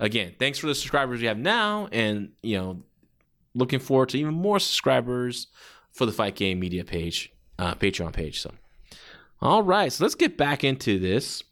[0.00, 1.88] again, thanks for the subscribers we have now.
[1.92, 2.82] And, you know,
[3.54, 5.48] looking forward to even more subscribers
[5.92, 8.40] for the Fight Game Media page, uh, Patreon page.
[8.40, 8.52] So,
[9.40, 9.92] all right.
[9.92, 11.42] So let's get back into this.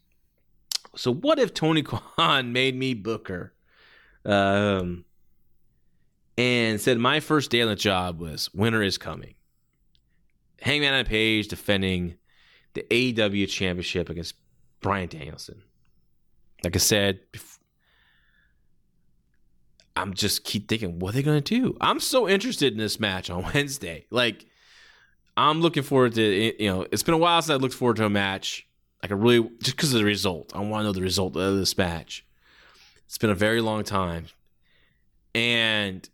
[0.96, 3.52] So, what if Tony Khan made me Booker?
[4.24, 5.04] Um,
[6.36, 9.34] and said my first day on the job was winter is coming.
[10.60, 12.16] Hangman and Page defending
[12.74, 14.34] the AEW championship against
[14.80, 15.62] Bryan Danielson.
[16.62, 17.20] Like I said,
[19.96, 21.76] I'm just keep thinking, what are they gonna do?
[21.80, 24.06] I'm so interested in this match on Wednesday.
[24.10, 24.46] Like,
[25.36, 28.04] I'm looking forward to you know, it's been a while since I looked forward to
[28.04, 28.66] a match.
[29.02, 30.52] Like I really just because of the result.
[30.54, 32.26] I want to know the result of this match.
[33.10, 34.26] It's been a very long time.
[35.34, 36.08] And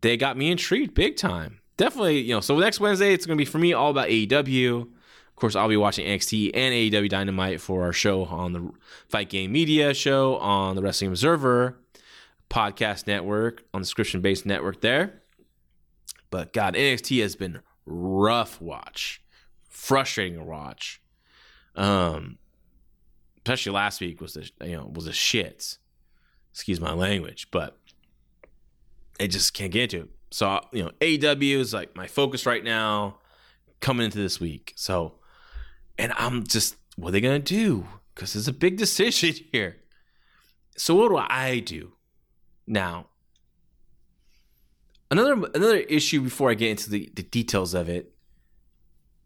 [0.00, 3.40] they got me intrigued big time definitely, you know, so next Wednesday, it's going to
[3.40, 4.82] be for me all about AEW.
[4.82, 8.70] Of course, I'll be watching NXT and AEW Dynamite for our show on the
[9.08, 11.78] Fight Game Media show on the Wrestling Observer
[12.48, 15.22] podcast network, on the subscription based network there.
[16.30, 19.22] But God, NXT has been rough watch,
[19.68, 21.00] frustrating to watch.
[21.74, 22.38] Um,
[23.44, 25.78] especially last week was the you know was a shits.
[26.52, 27.78] Excuse my language, but
[29.18, 30.10] I just can't get into it.
[30.30, 33.18] So you know, AEW is like my focus right now,
[33.80, 34.72] coming into this week.
[34.76, 35.14] So,
[35.98, 37.86] and I'm just, what are they gonna do?
[38.14, 39.78] Because it's a big decision here.
[40.76, 41.92] So what do I do
[42.66, 43.06] now?
[45.10, 48.12] Another another issue before I get into the, the details of it,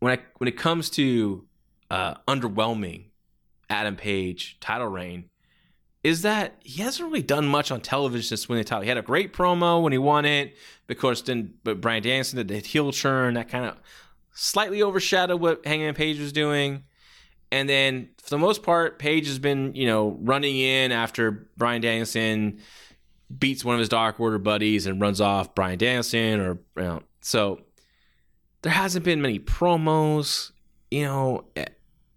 [0.01, 1.45] when I when it comes to
[1.91, 3.07] uh, underwhelming
[3.69, 5.31] Adam Page title reign,
[6.05, 8.83] is that he hasn't really done much on television since winning the title.
[8.83, 12.49] He had a great promo when he won it, because then but Bryan Danielson did
[12.49, 13.77] the heel turn that kind of
[14.33, 16.85] slightly overshadowed what Hangman Page was doing.
[17.51, 21.81] And then for the most part, Page has been, you know, running in after Bryan
[21.81, 22.61] Danielson
[23.37, 27.03] beats one of his Dark Order buddies and runs off Bryan Danielson or you know,
[27.21, 27.61] so
[28.63, 30.53] there hasn't been many promos,
[30.91, 31.45] you know,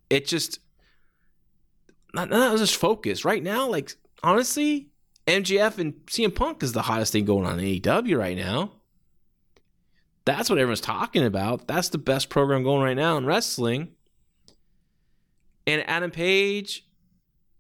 [0.10, 0.60] it just
[2.14, 3.68] not, just focus right now.
[3.68, 3.94] Like
[4.24, 4.90] honestly,
[5.28, 8.72] MJF and CM Punk is the hottest thing going on in AEW right now.
[10.26, 11.68] That's what everyone's talking about.
[11.68, 13.90] That's the best program going right now in wrestling.
[15.66, 16.86] And Adam Page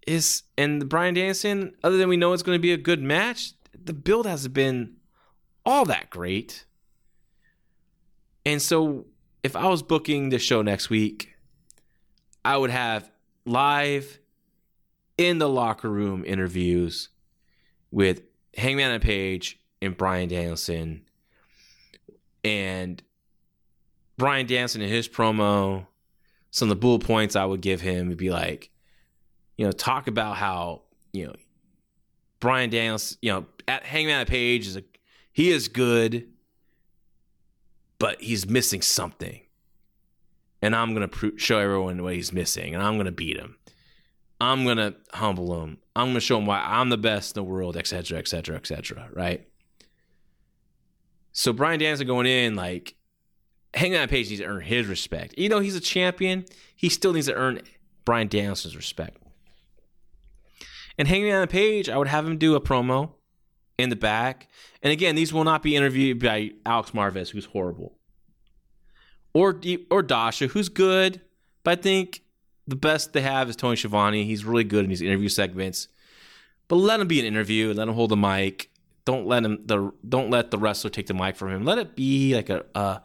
[0.05, 3.53] is and Bryan Danielson, other than we know it's going to be a good match,
[3.73, 4.95] the build hasn't been
[5.65, 6.65] all that great.
[8.45, 9.05] And so
[9.43, 11.35] if I was booking the show next week,
[12.43, 13.11] I would have
[13.45, 14.18] live
[15.19, 17.09] in the locker room interviews
[17.91, 18.21] with
[18.55, 21.01] Hangman and Page and Bryan Danielson.
[22.45, 23.03] And
[24.17, 25.85] Bryan Danielson in his promo,
[26.51, 28.69] some of the bullet points I would give him would be like,
[29.57, 31.35] you know, talk about how, you know,
[32.39, 34.83] Bryan Danielson, you know, at Hangman Page is a
[35.33, 36.29] he is good,
[37.99, 39.41] but he's missing something.
[40.61, 43.57] And I'm going to show everyone what he's missing, and I'm to beat him.
[44.41, 45.79] I'm to humble him.
[45.95, 49.45] I'm to show him why I'm the best in the world, etc., etc., etc., right?
[51.31, 52.95] So Bryan Danielson going in, like,
[53.73, 55.33] hang on, Page needs to earn his respect.
[55.37, 57.61] Even though he's a champion, he still needs to earn
[58.05, 59.17] Bryan Danielson's respect.
[60.97, 63.11] And Hangman Page, I would have him do a promo
[63.77, 64.49] in the back.
[64.83, 67.97] And again, these will not be interviewed by Alex Marvez, who's horrible,
[69.33, 71.21] or or Dasha, who's good.
[71.63, 72.21] But I think
[72.69, 74.23] the best they have is Tony Schiavone.
[74.25, 75.87] He's really good in these interview segments.
[76.67, 77.73] But let him be an interview.
[77.73, 78.69] Let him hold the mic.
[79.05, 81.65] Don't let him the don't let the wrestler take the mic from him.
[81.65, 83.01] Let it be like a a,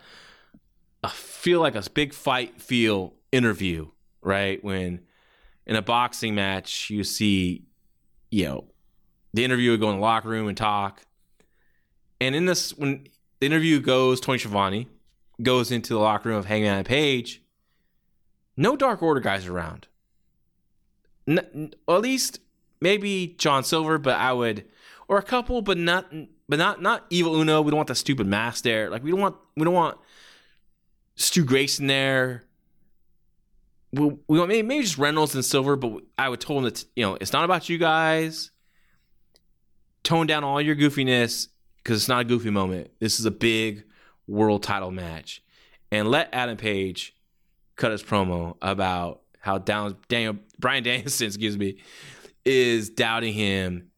[1.02, 3.88] a feel like a big fight feel interview,
[4.20, 4.62] right?
[4.62, 5.00] When
[5.66, 7.64] in a boxing match you see,
[8.30, 8.64] you know,
[9.32, 11.02] the interviewer would go in the locker room and talk.
[12.20, 13.06] And in this, when
[13.40, 14.88] the interview goes, Tony Schiavone
[15.42, 17.42] goes into the locker room of Hangman Page.
[18.56, 19.86] No Dark Order guys around.
[21.26, 22.40] N- at least
[22.80, 24.64] maybe John Silver, but I would,
[25.08, 26.12] or a couple, but not,
[26.48, 27.62] but not not Evil Uno.
[27.62, 28.90] We don't want the stupid mask there.
[28.90, 29.98] Like we don't want we don't want
[31.16, 32.44] Stu Grayson there.
[33.92, 36.84] We, we want maybe, maybe just Reynolds and Silver, but I would tell him that
[36.94, 38.50] you know it's not about you guys
[40.04, 42.90] tone down all your goofiness because it's not a goofy moment.
[43.00, 43.84] This is a big
[44.28, 45.42] world title match.
[45.90, 47.13] And let Adam Page
[47.76, 51.78] cut his promo about how down Daniel Bryan Danielson, excuse me,
[52.44, 53.90] is doubting him,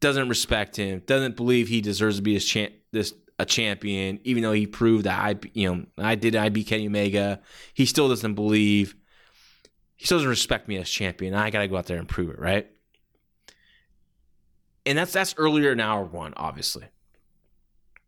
[0.00, 4.42] doesn't respect him, doesn't believe he deserves to be his champ, this a champion, even
[4.42, 7.40] though he proved that I, you know, I did I beat Kenny Omega.
[7.74, 8.94] He still doesn't believe.
[9.96, 11.34] He still doesn't respect me as champion.
[11.34, 12.68] I got to go out there and prove it, right?
[14.86, 16.84] and that's that's earlier in hour one, obviously.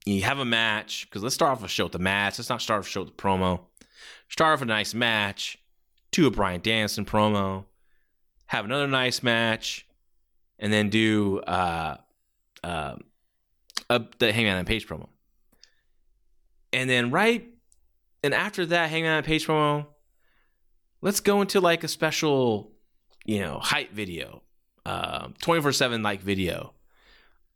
[0.05, 2.39] You have a match because let's start off a show with the match.
[2.39, 3.61] Let's not start off a show with the promo.
[4.35, 5.59] Start off a nice match,
[6.11, 7.67] do a Bryan Danielson promo,
[8.47, 9.87] have another nice match,
[10.59, 11.99] and then do uh,
[12.65, 12.97] uh,
[13.89, 15.07] a, the Hangman and Page promo.
[16.73, 17.47] And then right,
[18.25, 19.87] and after that Hangman and Page promo,
[21.01, 22.73] let's go into like a special,
[23.25, 24.43] you know, hype video
[24.85, 26.73] um, 24 7 like video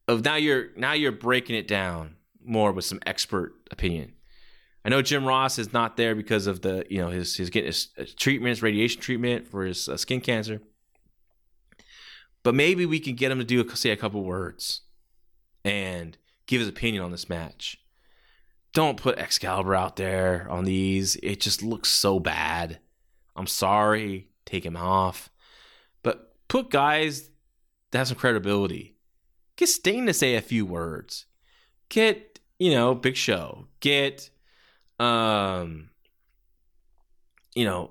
[0.07, 4.12] of now you're now you're breaking it down more with some expert opinion.
[4.85, 7.69] I know Jim Ross is not there because of the you know his his getting
[7.69, 10.61] his treatments, radiation treatment for his uh, skin cancer.
[12.43, 14.83] But maybe we can get him to do say a couple words
[15.64, 17.79] and give his opinion on this match.
[18.73, 21.17] Don't put Excalibur out there on these.
[21.17, 22.79] It just looks so bad.
[23.37, 24.29] I'm sorry.
[24.45, 25.31] Take him off
[26.03, 27.29] But put guys
[27.91, 28.97] that have some credibility.
[29.57, 31.27] Get Sting to say a few words.
[31.91, 33.67] Get, you know, Big Show.
[33.81, 34.31] Get
[34.99, 35.91] um
[37.55, 37.91] you know,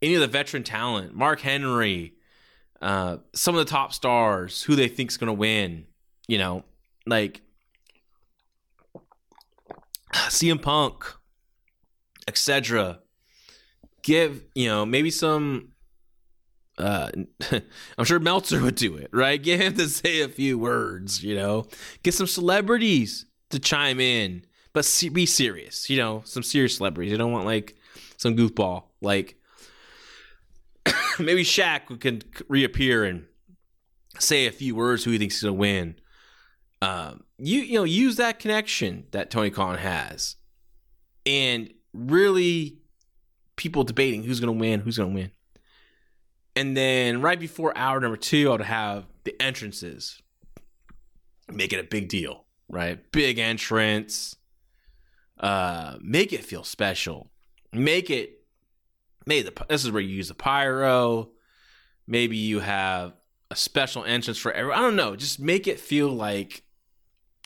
[0.00, 2.14] any of the veteran talent, Mark Henry,
[2.80, 5.86] uh, some of the top stars, who they think's gonna win,
[6.28, 6.64] you know,
[7.06, 7.42] like
[10.12, 11.04] CM Punk,
[12.28, 13.00] etc.
[14.02, 15.72] Give, you know, maybe some
[16.78, 17.10] uh,
[17.98, 19.42] I'm sure Meltzer would do it, right?
[19.42, 21.66] Get him to say a few words, you know,
[22.02, 24.44] get some celebrities to chime in,
[24.78, 27.10] but be serious, you know, some serious celebrities.
[27.10, 27.76] You don't want like
[28.16, 29.36] some goofball, like
[31.18, 33.26] maybe Shaq can reappear and
[34.20, 35.96] say a few words who he thinks is gonna win.
[36.80, 40.36] Um, you you know, use that connection that Tony Khan has,
[41.26, 42.78] and really
[43.56, 45.32] people debating who's gonna win, who's gonna win.
[46.54, 50.22] And then right before hour number two, I would have the entrances.
[51.50, 53.00] Make it a big deal, right?
[53.10, 54.36] Big entrance.
[55.38, 57.30] Uh, make it feel special.
[57.72, 58.44] Make it
[59.26, 61.30] maybe the, this is where you use the pyro.
[62.06, 63.12] Maybe you have
[63.50, 64.72] a special entrance for every.
[64.72, 65.14] I don't know.
[65.16, 66.62] Just make it feel like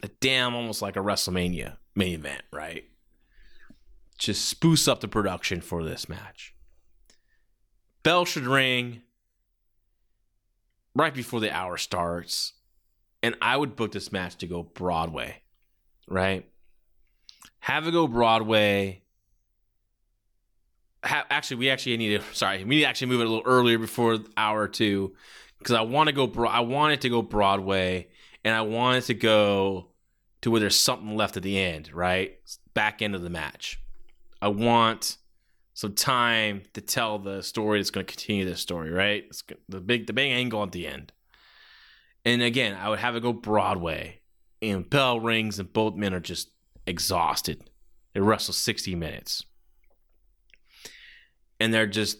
[0.02, 2.85] a damn, almost like a WrestleMania main event, right?
[4.18, 6.55] Just spruce up the production for this match.
[8.02, 9.02] Bell should ring
[10.94, 12.52] right before the hour starts,
[13.22, 15.42] and I would book this match to go Broadway,
[16.09, 16.48] right?
[17.62, 19.03] Have it go Broadway.
[21.05, 22.25] Ha- actually, we actually need to.
[22.35, 25.14] Sorry, we need to actually move it a little earlier before hour two,
[25.59, 26.27] because I want to go.
[26.27, 28.09] Bro- I want it to go Broadway,
[28.44, 29.90] and I want it to go
[30.40, 32.37] to where there's something left at the end, right?
[32.75, 33.81] Back end of the match.
[34.40, 35.18] I want
[35.75, 39.22] some time to tell the story that's going to continue this story, right?
[39.29, 41.12] It's the big the big angle at the end.
[42.25, 44.20] And again, I would have it go Broadway,
[44.61, 46.48] and bell rings, and both men are just
[46.86, 47.70] exhausted.
[48.14, 49.44] They wrestle 60 minutes.
[51.60, 52.18] And they're just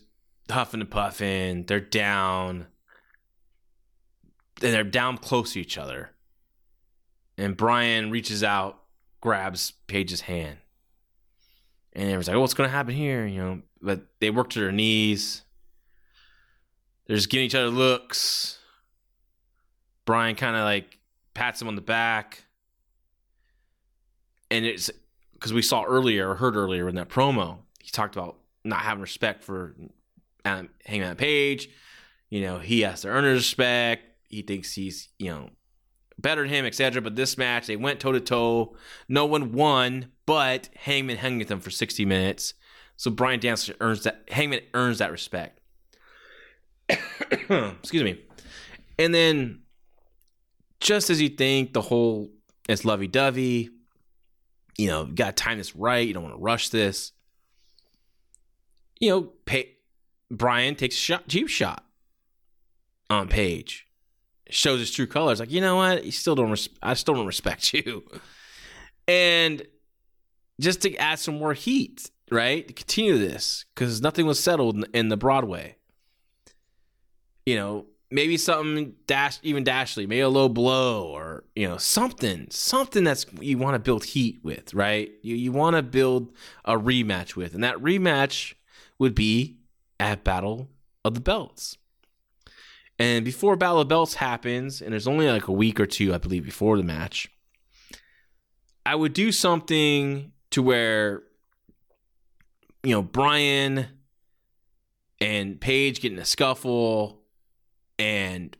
[0.51, 1.64] huffing and puffing.
[1.66, 2.66] They're down.
[4.62, 6.11] And they're down close to each other.
[7.37, 8.83] And Bryan reaches out,
[9.20, 10.59] grabs Page's hand.
[11.92, 13.27] And everyone's like, oh, what's going to happen here?
[13.27, 15.42] You know, but they work to their knees.
[17.07, 18.59] They're just giving each other looks.
[20.05, 20.98] Bryan kind of like
[21.35, 22.44] pats him on the back
[24.53, 24.91] and it's
[25.33, 29.01] because we saw earlier or heard earlier in that promo, he talked about not having
[29.01, 29.75] respect for
[30.45, 31.71] um, Hangman Page.
[32.29, 34.05] You know, he has to earn his respect.
[34.29, 35.51] He thinks he's, you know,
[36.19, 37.01] better than him, etc.
[37.03, 38.77] But this match, they went toe to toe.
[39.09, 42.55] No one won, but Hangman hung with them for 60 minutes.
[42.97, 44.25] So Bryan Danielson earns that.
[44.31, 45.61] Hangman earns that respect.
[46.88, 48.23] Excuse me.
[48.99, 49.62] And then,
[50.79, 52.31] just as you think the whole
[52.69, 53.71] it's lovey dovey,
[54.79, 56.07] you know, you got to time this right.
[56.07, 57.13] You don't want to rush this.
[59.01, 59.77] You know, pay,
[60.31, 61.85] Bryan takes a shot, cheap shot
[63.11, 63.87] on Page.
[64.49, 65.41] Shows his true colors.
[65.41, 66.05] Like, you know what?
[66.05, 66.51] You still don't.
[66.51, 68.05] Res- I still don't respect you.
[69.09, 69.63] And
[70.61, 72.67] just to add some more heat, right?
[72.67, 75.77] To continue this, because nothing was settled in the Broadway.
[77.47, 82.46] You know, maybe something dash even Dashley, maybe a low blow or you know something,
[82.51, 85.11] something that's you want to build heat with, right?
[85.22, 86.33] You you want to build
[86.64, 88.55] a rematch with, and that rematch
[88.98, 89.57] would be
[89.98, 90.68] at Battle
[91.05, 91.79] of the Belts.
[92.98, 96.18] And before Battle of Belts happens, and there's only like a week or two, I
[96.18, 97.29] believe, before the match,
[98.87, 101.22] I would do something to where
[102.85, 103.87] you know Bryan
[105.20, 107.22] and Page get in a scuffle
[108.03, 108.57] and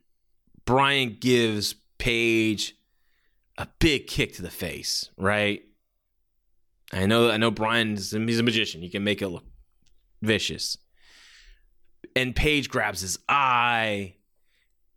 [0.64, 2.76] Bryan gives Page
[3.59, 5.62] a big kick to the face, right?
[6.92, 8.83] I know I know Bryan's he's a magician.
[8.83, 9.44] He can make it look
[10.20, 10.76] vicious.
[12.14, 14.14] And Page grabs his eye,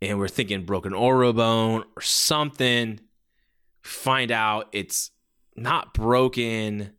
[0.01, 2.99] and we're thinking broken orobone or something.
[3.81, 5.11] Find out it's
[5.55, 6.91] not broken,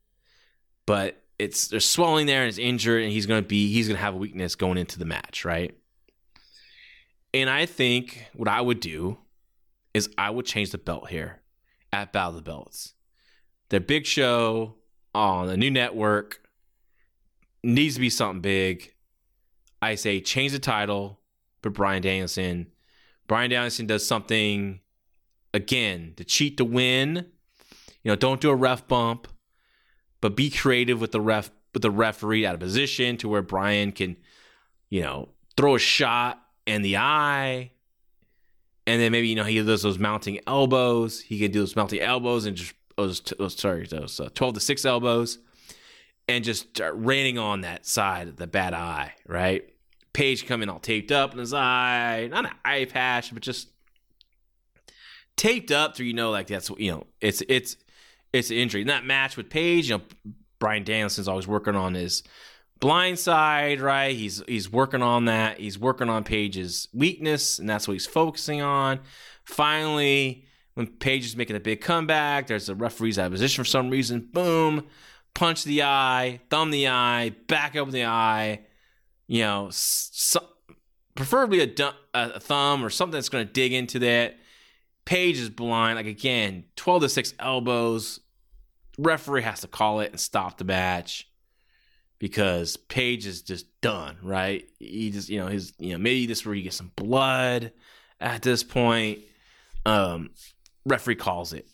[0.86, 4.14] but it's there's swelling there and it's injured, and he's gonna be he's gonna have
[4.14, 5.76] a weakness going into the match, right?
[7.36, 9.18] And I think what I would do
[9.92, 11.42] is I would change the belt here
[11.92, 12.94] at Battle of the Belts.
[13.68, 14.76] The big show
[15.14, 16.40] on the new network
[17.62, 18.94] needs to be something big.
[19.82, 21.20] I say change the title
[21.62, 22.68] for Bryan Danielson.
[23.26, 24.80] Bryan Danielson does something
[25.52, 27.26] again to cheat to win.
[28.02, 29.28] You know, don't do a ref bump,
[30.22, 33.92] but be creative with the ref with the referee out of position to where Bryan
[33.92, 34.16] can,
[34.88, 37.70] you know, throw a shot and the eye.
[38.86, 41.20] And then maybe, you know, he does those mounting elbows.
[41.20, 44.60] He could do those mounting elbows and just, those, those sorry, those uh, 12 to
[44.60, 45.38] 6 elbows
[46.28, 49.64] and just start raining on that side, the bad eye, right?
[50.12, 53.68] Page coming all taped up in his eye, not an eye patch, but just
[55.36, 57.76] taped up through, you know, like that's, you know, it's, it's,
[58.32, 58.80] it's an injury.
[58.82, 62.22] In that match with Page, you know, Bryan Danielson's always working on his
[62.80, 64.14] blind side, right?
[64.16, 65.58] He's he's working on that.
[65.58, 69.00] He's working on Page's weakness, and that's what he's focusing on.
[69.44, 70.44] Finally,
[70.74, 73.90] when Page is making a big comeback, there's a referee's out of position for some
[73.90, 74.28] reason.
[74.32, 74.86] Boom,
[75.34, 78.60] punch the eye, thumb the eye, back over the eye.
[79.26, 80.40] You know, so,
[81.14, 84.36] preferably a, a thumb or something that's going to dig into that.
[85.04, 85.96] Page is blind.
[85.96, 88.20] Like again, twelve to six elbows.
[88.98, 91.25] Referee has to call it and stop the match
[92.18, 94.68] because Page is just done, right?
[94.78, 97.72] He just, you know, his, you know, maybe this where you get some blood
[98.20, 99.20] at this point.
[99.84, 100.30] Um,
[100.84, 101.68] referee calls it.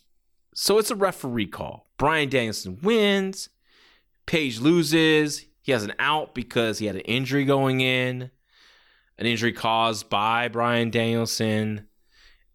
[0.54, 1.88] So it's a referee call.
[1.96, 3.48] Bryan Danielson wins.
[4.26, 5.46] Page loses.
[5.62, 8.30] He has an out because he had an injury going in,
[9.16, 11.86] an injury caused by Bryan Danielson,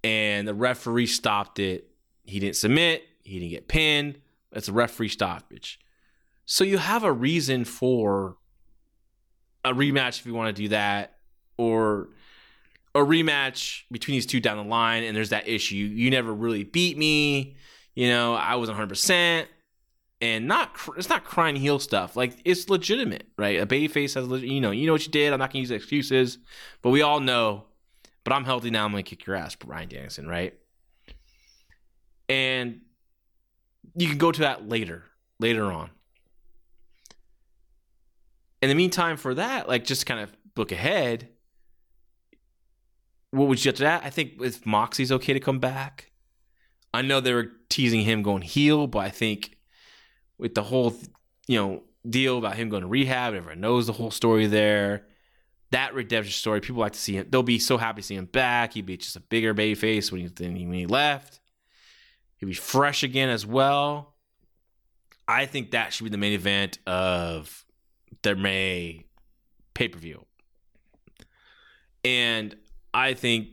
[0.03, 1.89] and the referee stopped it.
[2.25, 4.19] He didn't submit, he didn't get pinned.
[4.51, 5.79] It's a referee stoppage.
[6.47, 8.37] So you have a reason for
[9.65, 11.17] a rematch if you want to do that,
[11.57, 12.07] or
[12.95, 15.75] a rematch between these two down the line, and there's that issue.
[15.75, 17.57] You never really beat me.
[17.95, 19.45] You know, I wasn't 100%.
[20.19, 22.15] And not it's not crying heel stuff.
[22.15, 23.59] Like it's legitimate, right?
[23.59, 25.31] A babyface has, you know, you know what you did.
[25.31, 26.39] I'm not gonna use excuses,
[26.81, 27.65] but we all know.
[28.23, 28.85] But I'm healthy now.
[28.85, 30.55] I'm gonna kick your ass, Bryan Danielson, right?
[32.27, 32.81] And
[33.95, 35.03] you can go to that later,
[35.39, 35.91] later on.
[38.61, 41.29] In the meantime, for that, like just kind of look ahead.
[43.31, 44.03] What would you to that?
[44.03, 46.11] I think if Moxie's okay to come back.
[46.93, 49.57] I know they were teasing him going heel, but I think
[50.37, 50.95] with the whole,
[51.47, 55.05] you know, deal about him going to rehab, everyone knows the whole story there.
[55.71, 57.27] That redemption story, people like to see him.
[57.29, 58.73] They'll be so happy to see him back.
[58.73, 61.41] He'd be just a bigger baby face when he, when he left.
[62.37, 64.15] He'd be fresh again as well.
[65.27, 67.65] I think that should be the main event of
[68.27, 69.05] their May
[69.73, 70.25] pay per view.
[72.03, 72.55] And
[72.93, 73.47] I think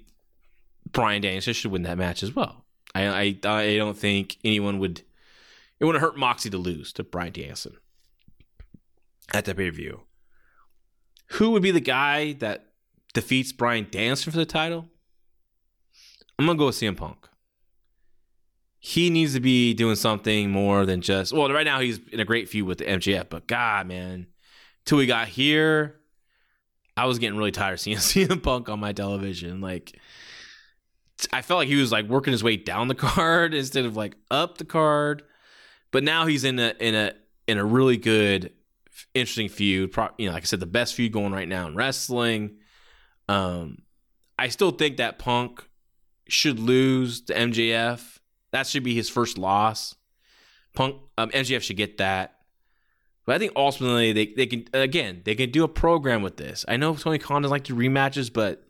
[0.91, 2.65] Bryan Danielson should win that match as well.
[2.95, 5.03] I, I I don't think anyone would
[5.79, 7.77] it wouldn't hurt Moxie to lose to Bryan Danielson
[9.33, 10.03] at that pay per view.
[11.33, 12.67] Who would be the guy that
[13.13, 14.89] defeats Bryan Danielson for the title?
[16.39, 17.29] I'm gonna go with CM Punk
[18.87, 22.25] he needs to be doing something more than just well right now he's in a
[22.25, 24.27] great feud with the MJF but god man
[24.85, 26.01] till we got here
[26.97, 29.61] I was getting really tired seeing CM Punk on my television.
[29.61, 29.99] Like
[31.33, 34.17] I felt like he was like working his way down the card instead of like
[34.31, 35.23] up the card.
[35.91, 37.13] But now he's in a in a
[37.47, 38.53] in a really good
[39.13, 39.95] interesting feud.
[40.19, 42.59] You know like I said the best feud going right now in wrestling.
[43.29, 43.79] Um
[44.39, 45.65] I still think that Punk
[46.29, 48.19] should lose to MJF
[48.53, 49.97] that should be his first loss.
[50.75, 52.34] Punk um, MJF should get that.
[53.27, 56.65] But I think ultimately they, they can again they can do a program with this.
[56.69, 58.65] I know Tony Khan doesn't like to rematches, but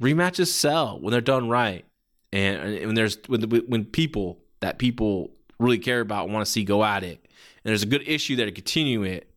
[0.00, 1.84] rematches sell when they're done right,
[2.32, 6.64] and, and when there's when when people that people really care about want to see
[6.64, 7.18] go at it,
[7.64, 9.28] and there's a good issue there to continue it.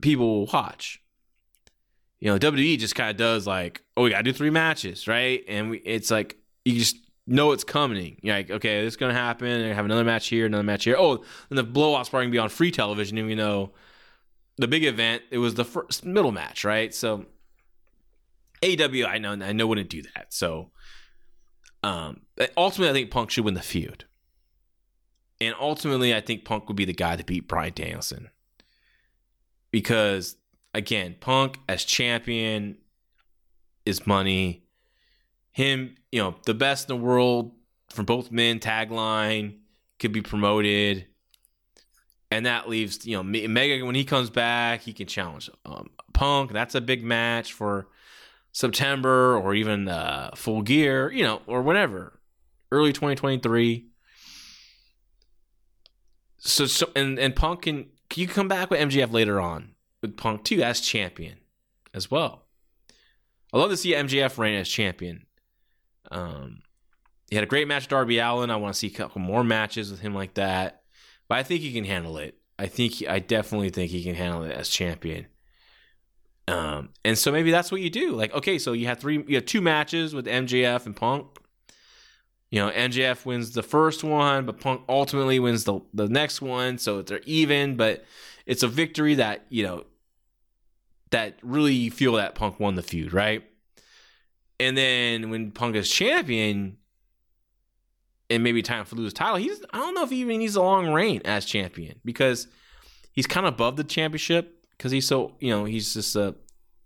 [0.00, 1.00] People will watch.
[2.18, 5.06] You know, WWE just kind of does like, oh, we got to do three matches,
[5.06, 5.44] right?
[5.46, 6.96] And we, it's like you just
[7.26, 8.18] know it's coming.
[8.22, 9.48] You're like, okay, this is gonna happen.
[9.48, 10.96] They have another match here, another match here.
[10.98, 13.72] Oh, and the blowout's probably gonna be on free television, even though
[14.58, 16.94] the big event it was the first middle match, right?
[16.94, 17.26] So
[18.62, 20.32] AW, I know, I know wouldn't do that.
[20.32, 20.70] So
[21.82, 22.22] um,
[22.56, 24.04] ultimately, I think Punk should win the feud,
[25.40, 28.30] and ultimately, I think Punk would be the guy to beat Bryan Danielson
[29.70, 30.36] because
[30.74, 32.78] again, Punk as champion
[33.84, 34.65] is money
[35.56, 37.50] him, you know, the best in the world
[37.88, 39.56] for both men tagline
[39.98, 41.06] could be promoted.
[42.30, 46.52] And that leaves, you know, Mega when he comes back, he can challenge um, Punk.
[46.52, 47.88] That's a big match for
[48.52, 52.20] September or even uh, Full Gear, you know, or whatever,
[52.70, 53.86] early 2023.
[56.36, 59.70] So, so and and Punk can, can you come back with MJF later on
[60.02, 61.38] with Punk too as champion
[61.94, 62.42] as well.
[63.54, 65.25] I love to see MJF reign as champion
[66.10, 66.62] um,
[67.28, 68.50] he had a great match with Darby Allin.
[68.50, 70.82] I want to see a couple more matches with him like that.
[71.28, 72.38] But I think he can handle it.
[72.58, 75.26] I think I definitely think he can handle it as champion.
[76.48, 78.12] Um, and so maybe that's what you do.
[78.12, 81.26] Like, okay, so you have three, you have two matches with MJF and Punk.
[82.50, 86.78] You know, MJF wins the first one, but Punk ultimately wins the the next one.
[86.78, 88.04] So they're even, but
[88.46, 89.84] it's a victory that you know
[91.10, 93.44] that really you feel that Punk won the feud, right?
[94.58, 96.78] And then when Punk is champion,
[98.28, 100.62] and maybe time for lose title, he's I don't know if he even needs a
[100.62, 102.48] long reign as champion because
[103.12, 106.34] he's kind of above the championship because he's so you know he's just a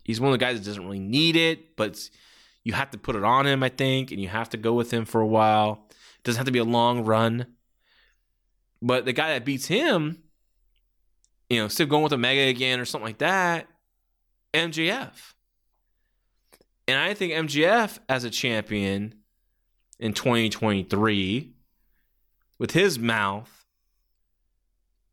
[0.04, 1.98] he's one of the guys that doesn't really need it, but
[2.64, 4.92] you have to put it on him, I think, and you have to go with
[4.92, 5.86] him for a while.
[5.90, 7.46] It doesn't have to be a long run.
[8.82, 10.22] But the guy that beats him,
[11.48, 13.66] you know, still going with Omega again or something like that,
[14.52, 15.34] MJF.
[16.90, 19.14] And I think MJF as a champion
[20.00, 21.52] in 2023
[22.58, 23.64] with his mouth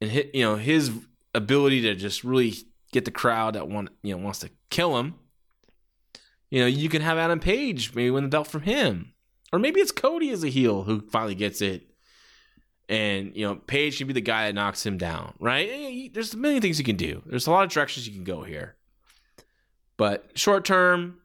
[0.02, 0.92] and his, you know his
[1.36, 2.56] ability to just really
[2.92, 5.14] get the crowd that want you know wants to kill him.
[6.50, 9.14] You know, you can have Adam Page maybe win the belt from him.
[9.54, 11.84] Or maybe it's Cody as a heel who finally gets it.
[12.90, 15.70] and you know Page can be the guy that knocks him down, right?
[15.72, 17.22] Eh, there's a million things you can do.
[17.28, 18.78] There's a lot of directions you can go here.
[19.96, 21.20] But short term,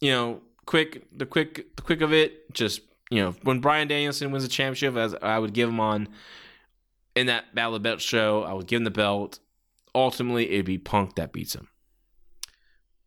[0.00, 2.80] you know, quick the quick the quick of it, just
[3.10, 6.08] you know, when Bryan Danielson wins a championship, as I would give him on
[7.16, 9.40] in that Battle of Belt show, I would give him the belt.
[9.94, 11.68] Ultimately, it'd be Punk that beats him.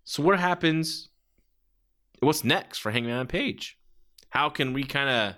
[0.03, 1.09] So what happens?
[2.19, 3.77] What's next for Hangman Page?
[4.29, 5.35] How can we kind of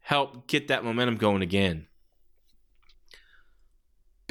[0.00, 1.86] help get that momentum going again?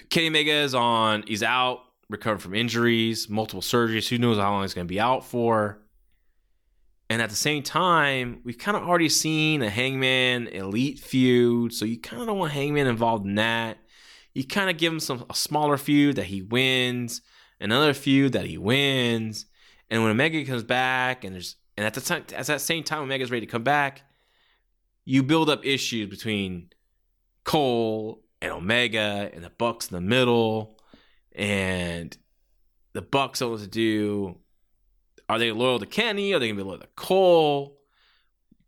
[0.10, 1.24] Kenny Omega is on.
[1.28, 4.08] He's out, recovered from injuries, multiple surgeries.
[4.08, 5.80] Who knows how long he's going to be out for?
[7.14, 11.86] And at the same time, we've kind of already seen a Hangman Elite feud, so
[11.86, 13.78] you kind of don't want Hangman involved in that.
[14.34, 17.22] You kind of give him some a smaller feud that he wins,
[17.60, 19.46] another feud that he wins,
[19.92, 23.04] and when Omega comes back, and there's and at the time at that same time
[23.04, 24.02] Omega's ready to come back,
[25.06, 26.72] you build up issues between
[27.44, 30.80] Cole and Omega and the Bucks in the middle,
[31.32, 32.18] and
[32.94, 34.40] the Bucks don't to do.
[35.30, 36.34] Are they loyal to Kenny?
[36.34, 37.80] Are they gonna be loyal to Cole?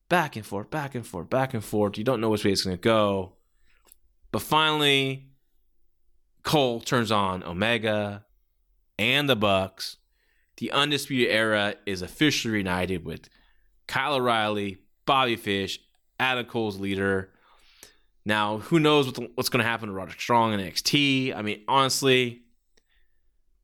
[0.07, 1.97] Back and forth, back and forth, back and forth.
[1.97, 3.33] You don't know which way it's gonna go.
[4.31, 5.29] But finally,
[6.43, 8.25] Cole turns on Omega
[8.99, 9.97] and the Bucks.
[10.57, 13.29] The Undisputed Era is officially reunited with
[13.87, 15.79] Kyle O'Reilly, Bobby Fish,
[16.19, 17.31] Adam Cole's leader.
[18.25, 21.35] Now, who knows what's going to happen to Roderick Strong and NXT?
[21.35, 22.43] I mean, honestly,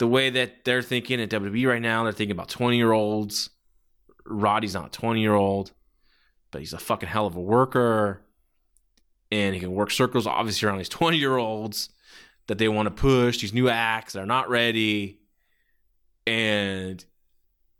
[0.01, 3.51] the way that they're thinking at WWE right now, they're thinking about 20 year olds.
[4.25, 5.73] Roddy's not a 20 year old,
[6.49, 8.23] but he's a fucking hell of a worker.
[9.31, 11.89] And he can work circles, obviously, around these 20 year olds
[12.47, 15.19] that they want to push, these new acts that are not ready.
[16.25, 17.05] And,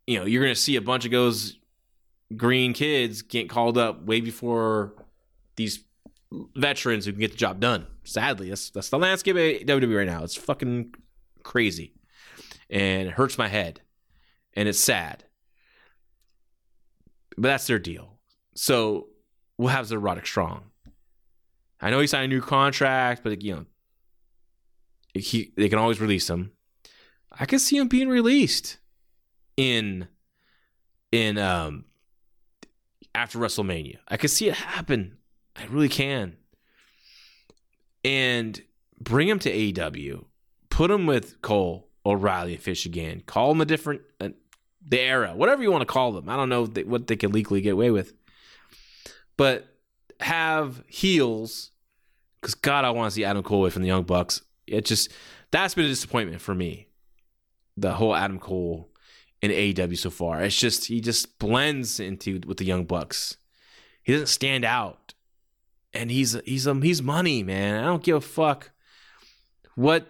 [0.06, 1.58] you know, you're going to see a bunch of those
[2.38, 4.94] green kids get called up way before
[5.56, 5.84] these
[6.56, 7.88] veterans who can get the job done.
[8.04, 10.24] Sadly, that's that's the landscape of WWE right now.
[10.24, 10.94] It's fucking
[11.42, 11.94] crazy
[12.72, 13.82] and it hurts my head
[14.54, 15.26] and it's sad.
[17.36, 18.18] But that's their deal.
[18.56, 19.08] So
[19.58, 20.64] we'll have the Strong.
[21.80, 23.66] I know he signed a new contract, but you know,
[25.14, 26.52] he, they can always release him.
[27.32, 28.78] I can see him being released
[29.58, 30.08] in
[31.12, 31.86] in um
[33.14, 33.98] after WrestleMania.
[34.08, 35.18] I can see it happen.
[35.56, 36.38] I really can.
[38.04, 38.62] And
[39.00, 40.26] bring him to AEW.
[40.70, 43.22] Put him with Cole O'Reilly and Fish again.
[43.26, 44.30] Call them a different, uh,
[44.88, 46.30] the era, whatever you want to call them.
[46.30, 48.14] I don't know they, what they can legally get away with,
[49.38, 49.68] but
[50.20, 51.72] have heels.
[52.40, 54.42] Because God, I want to see Adam Cole away from the Young Bucks.
[54.66, 55.12] It just
[55.52, 56.88] that's been a disappointment for me.
[57.78, 58.90] The whole Adam Cole
[59.42, 60.42] in AEW so far.
[60.42, 63.38] It's just he just blends into with the Young Bucks.
[64.04, 65.14] He doesn't stand out,
[65.94, 67.84] and he's he's um he's money, man.
[67.84, 68.72] I don't give a fuck
[69.76, 70.08] what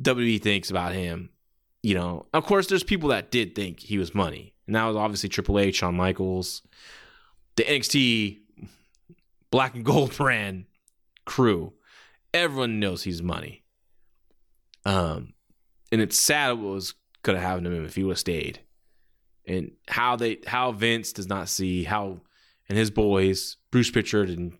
[0.00, 1.30] WWE thinks about him.
[1.82, 4.96] You know, of course, there's people that did think he was money, and that was
[4.96, 6.62] obviously Triple H, Shawn Michaels,
[7.56, 8.38] the NXT
[9.50, 10.66] Black and Gold brand
[11.24, 11.72] crew.
[12.32, 13.62] Everyone knows he's money.
[14.84, 15.34] Um,
[15.90, 18.60] and it's sad what was have happened to him if he would have stayed.
[19.46, 22.20] And how they how Vince does not see how
[22.68, 24.56] and his boys, Bruce Pritchard and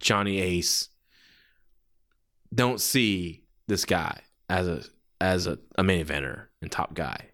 [0.00, 0.90] Johnny Ace,
[2.52, 4.82] don't see this guy as a
[5.20, 7.30] as a, a main eventer and top guy.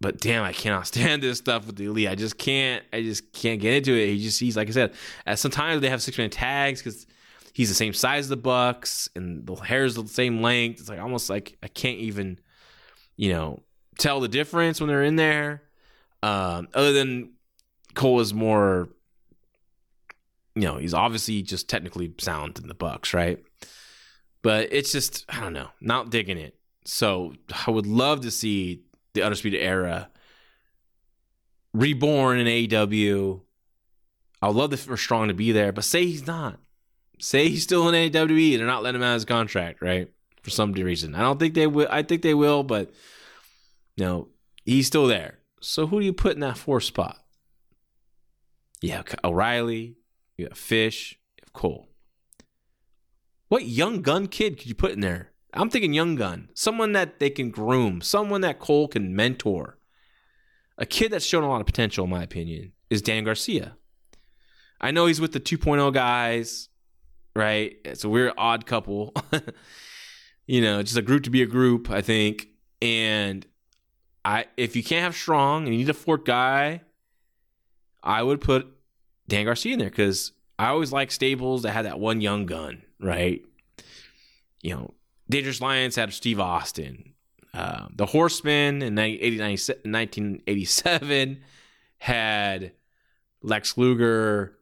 [0.00, 2.08] But damn, I cannot stand this stuff with the elite.
[2.08, 2.84] I just can't.
[2.92, 4.08] I just can't get into it.
[4.08, 4.94] He just he's like I said.
[5.34, 7.06] Sometimes they have six man tags because
[7.52, 10.80] he's the same size as the Bucks and the hair is the same length.
[10.80, 12.38] It's like almost like I can't even,
[13.16, 13.62] you know,
[13.98, 15.62] tell the difference when they're in there.
[16.22, 17.32] Um, other than
[17.94, 18.88] Cole is more,
[20.54, 23.42] you know, he's obviously just technically sound in the Bucks, right?
[24.42, 26.54] But it's just I don't know, not digging it.
[26.84, 27.34] So
[27.66, 28.82] I would love to see
[29.12, 30.08] the Undisputed Era
[31.72, 33.40] reborn in AEW.
[34.42, 36.58] I would love for Strong to be there, but say he's not.
[37.18, 38.52] Say he's still in AEW.
[38.52, 40.10] And they're not letting him out of his contract, right?
[40.42, 41.14] For some reason.
[41.14, 41.88] I don't think they will.
[41.90, 42.90] I think they will, but
[43.96, 44.28] you know,
[44.64, 45.38] he's still there.
[45.60, 47.18] So who do you put in that fourth spot?
[48.80, 49.96] Yeah, O'Reilly,
[50.38, 51.89] you have Fish, you have Cole.
[53.50, 55.32] What young gun kid could you put in there?
[55.52, 59.76] I'm thinking young gun, someone that they can groom, someone that Cole can mentor.
[60.78, 63.76] A kid that's shown a lot of potential, in my opinion, is Dan Garcia.
[64.80, 66.68] I know he's with the 2.0 guys,
[67.34, 67.76] right?
[67.84, 69.12] It's a weird, odd couple.
[70.46, 72.46] you know, just a group to be a group, I think.
[72.80, 73.44] And
[74.24, 76.82] I, if you can't have strong and you need a fourth guy,
[78.00, 78.68] I would put
[79.26, 82.82] Dan Garcia in there because I always like stables that had that one young gun,
[83.00, 83.42] right?
[84.62, 84.94] You know,
[85.28, 87.14] Dangerous Alliance had Steve Austin.
[87.52, 91.42] Uh, the Horsemen in 1987
[91.98, 92.72] had
[93.42, 94.56] Lex Luger.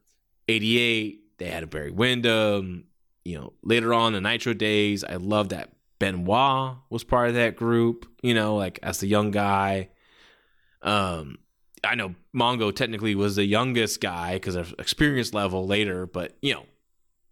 [0.47, 2.85] 88, they had a Barry Windham.
[3.23, 5.69] You know, later on the Nitro days, I love that
[5.99, 9.89] Benoit was part of that group, you know, like as the young guy.
[10.81, 11.37] Um,
[11.83, 16.53] I know Mongo technically was the youngest guy because of experience level later, but you
[16.53, 16.65] know,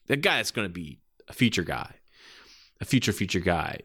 [0.07, 1.95] the guy that's going to be a feature guy,
[2.81, 3.79] a future feature guy.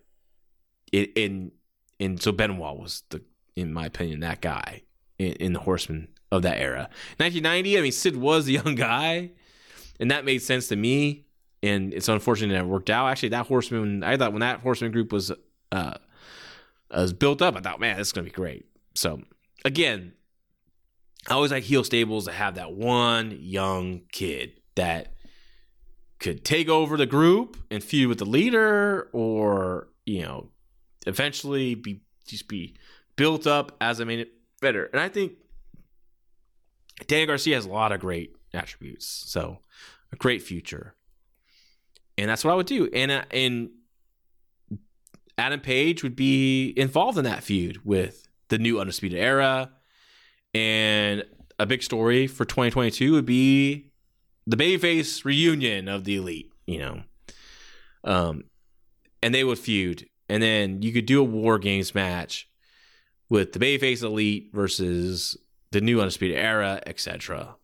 [0.92, 1.52] In, in
[2.00, 3.22] and so Benoit was the,
[3.56, 4.82] in my opinion, that guy
[5.18, 6.88] in, in the Horsemen of that era.
[7.18, 9.30] 1990, I mean, Sid was a young guy,
[10.00, 11.26] and that made sense to me.
[11.62, 13.06] And it's unfortunate that it worked out.
[13.06, 15.30] Actually, that Horseman, I thought when that Horseman group was
[15.70, 15.94] uh,
[16.90, 18.66] was built up, I thought, man, this is gonna be great.
[18.94, 19.22] So
[19.64, 20.12] again,
[21.28, 25.11] I always like heel stables to have that one young kid that
[26.22, 30.48] could take over the group and feud with the leader, or you know,
[31.06, 32.74] eventually be just be
[33.16, 34.26] built up as a main
[34.60, 34.84] better.
[34.86, 35.32] And I think
[37.08, 39.58] Danny Garcia has a lot of great attributes, so
[40.12, 40.94] a great future,
[42.16, 42.88] and that's what I would do.
[42.94, 43.70] And uh, and
[45.36, 49.72] Adam Page would be involved in that feud with the new Undisputed Era,
[50.54, 51.24] and
[51.58, 53.91] a big story for 2022 would be
[54.46, 56.50] the babyface reunion of the Elite.
[56.66, 57.02] You know,
[58.04, 58.44] um,
[59.22, 62.48] and they would feud, and then you could do a War Games match
[63.28, 65.36] with the babyface Elite versus
[65.70, 67.56] the new Undisputed Era, etc.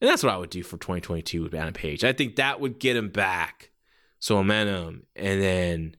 [0.00, 2.04] And that's what I would do for 2022 with Adam Page.
[2.04, 3.70] I think that would get him back
[4.18, 5.96] some momentum, and then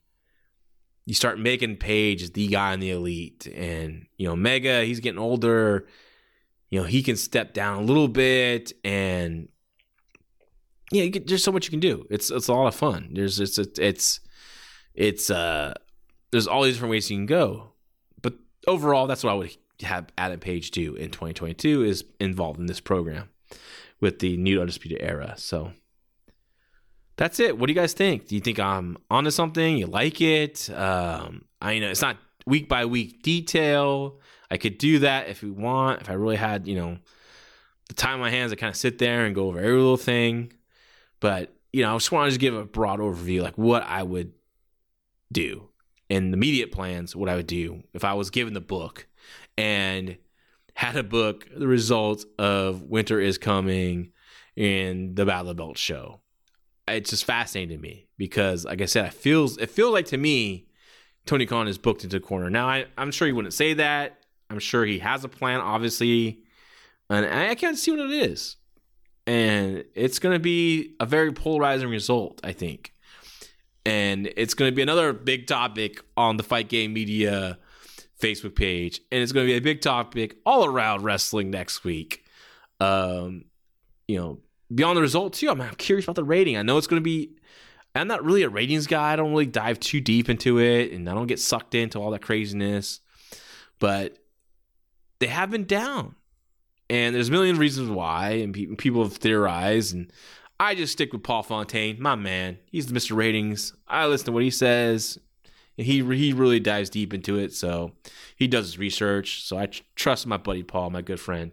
[1.05, 5.19] you start making Page the guy in the elite, and you know Mega, he's getting
[5.19, 5.87] older.
[6.69, 9.49] You know he can step down a little bit, and
[10.91, 12.05] yeah, you there's so much you can do.
[12.09, 13.09] It's it's a lot of fun.
[13.13, 14.19] There's it's it's
[14.93, 15.73] it's uh
[16.31, 17.73] there's all these different ways you can go,
[18.21, 18.33] but
[18.67, 22.79] overall, that's what I would have Adam Page do in 2022 is involved in this
[22.79, 23.29] program
[23.99, 25.33] with the new Undisputed Era.
[25.37, 25.71] So
[27.17, 27.57] that's it.
[27.57, 28.27] What do you guys think?
[28.27, 29.77] Do you think I'm onto something?
[29.77, 30.69] You like it?
[30.69, 34.19] Um, I know it's not week by week detail.
[34.49, 36.01] I could do that if we want.
[36.01, 36.97] If I really had, you know,
[37.87, 39.97] the time in my hands to kind of sit there and go over every little
[39.97, 40.53] thing.
[41.21, 44.03] But you know, I just want to just give a broad overview, like what I
[44.03, 44.33] would
[45.31, 45.69] do
[46.09, 49.07] and the immediate plans, what I would do if I was given the book
[49.57, 50.17] and
[50.75, 54.11] had a book the result of Winter is Coming
[54.57, 56.19] and the Battle of the Belt show.
[56.87, 60.17] It's just fascinating to me because, like I said, it feels it feels like to
[60.17, 60.67] me
[61.25, 62.49] Tony Khan is booked into the corner.
[62.49, 64.17] Now I, I'm sure he wouldn't say that.
[64.49, 66.43] I'm sure he has a plan, obviously,
[67.09, 68.57] and I can't see what it is.
[69.27, 72.93] And it's going to be a very polarizing result, I think.
[73.85, 77.57] And it's going to be another big topic on the Fight Game Media
[78.21, 82.23] Facebook page, and it's going to be a big topic all around wrestling next week.
[82.79, 83.45] Um,
[84.07, 84.39] you know,
[84.73, 85.49] beyond the result too.
[85.49, 86.57] I'm, I'm curious about the rating.
[86.57, 87.31] I know it's going to be.
[87.93, 89.11] I'm not really a ratings guy.
[89.11, 92.11] I don't really dive too deep into it, and I don't get sucked into all
[92.11, 93.01] that craziness.
[93.79, 94.17] But
[95.19, 96.15] they have been down,
[96.91, 99.95] and there's a million reasons why, and people have theorized.
[99.95, 100.11] And
[100.59, 102.57] I just stick with Paul Fontaine, my man.
[102.65, 103.15] He's the Mr.
[103.15, 103.73] Ratings.
[103.87, 105.17] I listen to what he says
[105.77, 107.53] he he really dives deep into it.
[107.53, 107.93] So
[108.35, 109.43] he does his research.
[109.43, 111.51] So I tr- trust my buddy Paul, my good friend,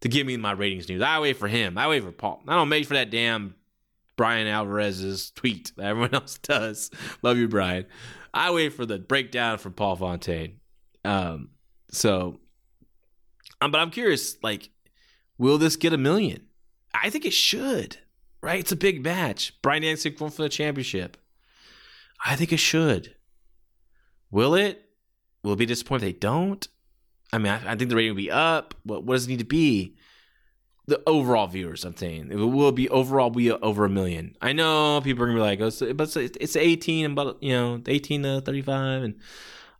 [0.00, 1.02] to give me my ratings news.
[1.02, 1.78] I wait for him.
[1.78, 2.42] I wait for Paul.
[2.46, 3.54] I don't wait for that damn
[4.16, 6.90] Bryan Alvarez's tweet that everyone else does.
[7.22, 7.86] Love you, Bryan.
[8.34, 10.60] I wait for the breakdown from Paul Fontaine.
[11.04, 11.50] Um,
[11.90, 12.38] so,
[13.60, 14.36] um, but I'm curious.
[14.42, 14.70] Like,
[15.36, 16.46] will this get a million?
[16.94, 17.98] I think it should.
[18.40, 18.60] Right?
[18.60, 19.60] It's a big match.
[19.62, 21.16] Bryan Danielson going for the championship.
[22.24, 23.14] I think it should.
[24.30, 24.84] Will it?
[25.42, 26.66] Will it be disappointed if they don't?
[27.32, 28.74] I mean, I, I think the rating will be up.
[28.84, 29.96] What, what does it need to be?
[30.86, 34.34] The overall viewers, I'm saying, it will be overall be over a million.
[34.40, 37.82] I know people are gonna be like, oh, but it's, it's 18 but you know,
[37.86, 39.20] 18 to 35, and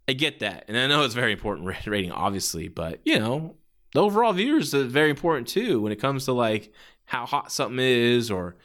[0.07, 3.57] I get that, and I know it's very important rating, obviously, but you know,
[3.95, 6.73] the overall viewers is very important too when it comes to like
[7.07, 8.57] how hot something is, or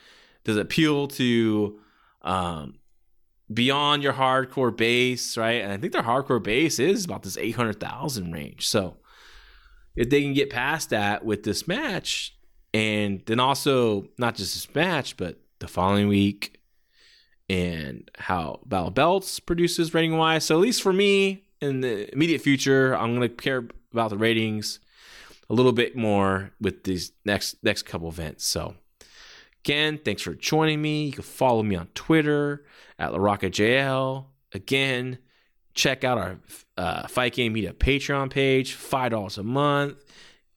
[0.43, 1.79] does it appeal to
[2.21, 2.75] um,
[3.53, 5.61] beyond your hardcore base, right?
[5.61, 8.67] And I think their hardcore base is about this 800,000 range.
[8.67, 8.97] So
[9.95, 12.37] if they can get past that with this match,
[12.73, 16.59] and then also not just this match, but the following week
[17.47, 20.45] and how Battle Belts produces rating wise.
[20.45, 24.17] So at least for me in the immediate future, I'm going to care about the
[24.17, 24.79] ratings
[25.49, 28.45] a little bit more with these next next couple events.
[28.45, 28.75] So
[29.63, 31.05] Again, thanks for joining me.
[31.05, 32.65] You can follow me on Twitter
[32.99, 34.25] at LaRoccaJL.
[34.51, 35.19] Again,
[35.73, 36.39] check out our
[36.75, 40.03] uh, Fight Game Media Patreon page, five dollars a month.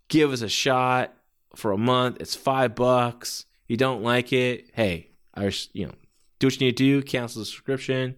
[0.09, 1.15] Give us a shot
[1.55, 2.17] for a month.
[2.19, 3.47] It's five bucks.
[3.69, 4.71] You don't like it?
[4.75, 5.95] Hey, I just you know
[6.41, 7.03] do what you need to do.
[7.03, 8.17] Cancel the subscription.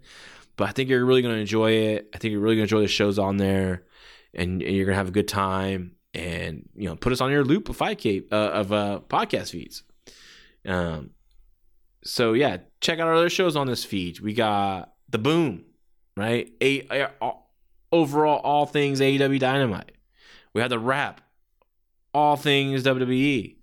[0.56, 2.08] But I think you're really going to enjoy it.
[2.14, 3.84] I think you're really going to enjoy the shows on there,
[4.32, 5.96] and, and you're going to have a good time.
[6.14, 9.50] And you know, put us on your loop of five k uh, of uh, podcast
[9.50, 9.82] feeds.
[10.66, 11.10] Um,
[12.04, 14.20] so yeah, check out our other shows on this feed.
[14.20, 15.64] We got the Boom,
[16.16, 16.50] right?
[16.60, 17.32] A, a, a
[17.92, 19.92] overall all things AEW Dynamite.
[20.54, 21.20] We have the Wrap,
[22.14, 23.56] all things WWE.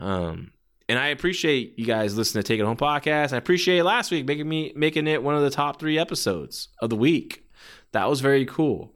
[0.00, 0.52] Um,
[0.88, 3.32] and I appreciate you guys listening to Take It Home podcast.
[3.32, 6.90] I appreciate last week making me making it one of the top three episodes of
[6.90, 7.48] the week.
[7.92, 8.94] That was very cool.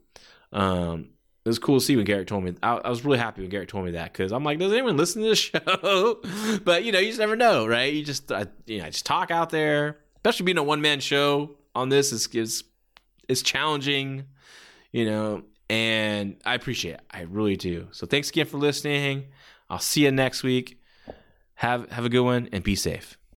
[0.53, 1.11] Um,
[1.49, 2.55] it was cool to see when Garrett told me.
[2.63, 4.99] I, I was really happy when Garrett told me that because I'm like, does anyone
[4.99, 6.61] listen to the show?
[6.63, 7.91] but you know, you just never know, right?
[7.93, 9.99] You just, I, you know, I just talk out there.
[10.17, 12.65] Especially being a one man show on this is is
[13.29, 14.25] is challenging,
[14.93, 15.43] you know.
[15.71, 17.01] And I appreciate it.
[17.11, 17.89] I really do.
[17.93, 19.27] So thanks again for listening.
[19.71, 20.81] I'll see you next week.
[21.55, 23.18] Have have a good one and be safe.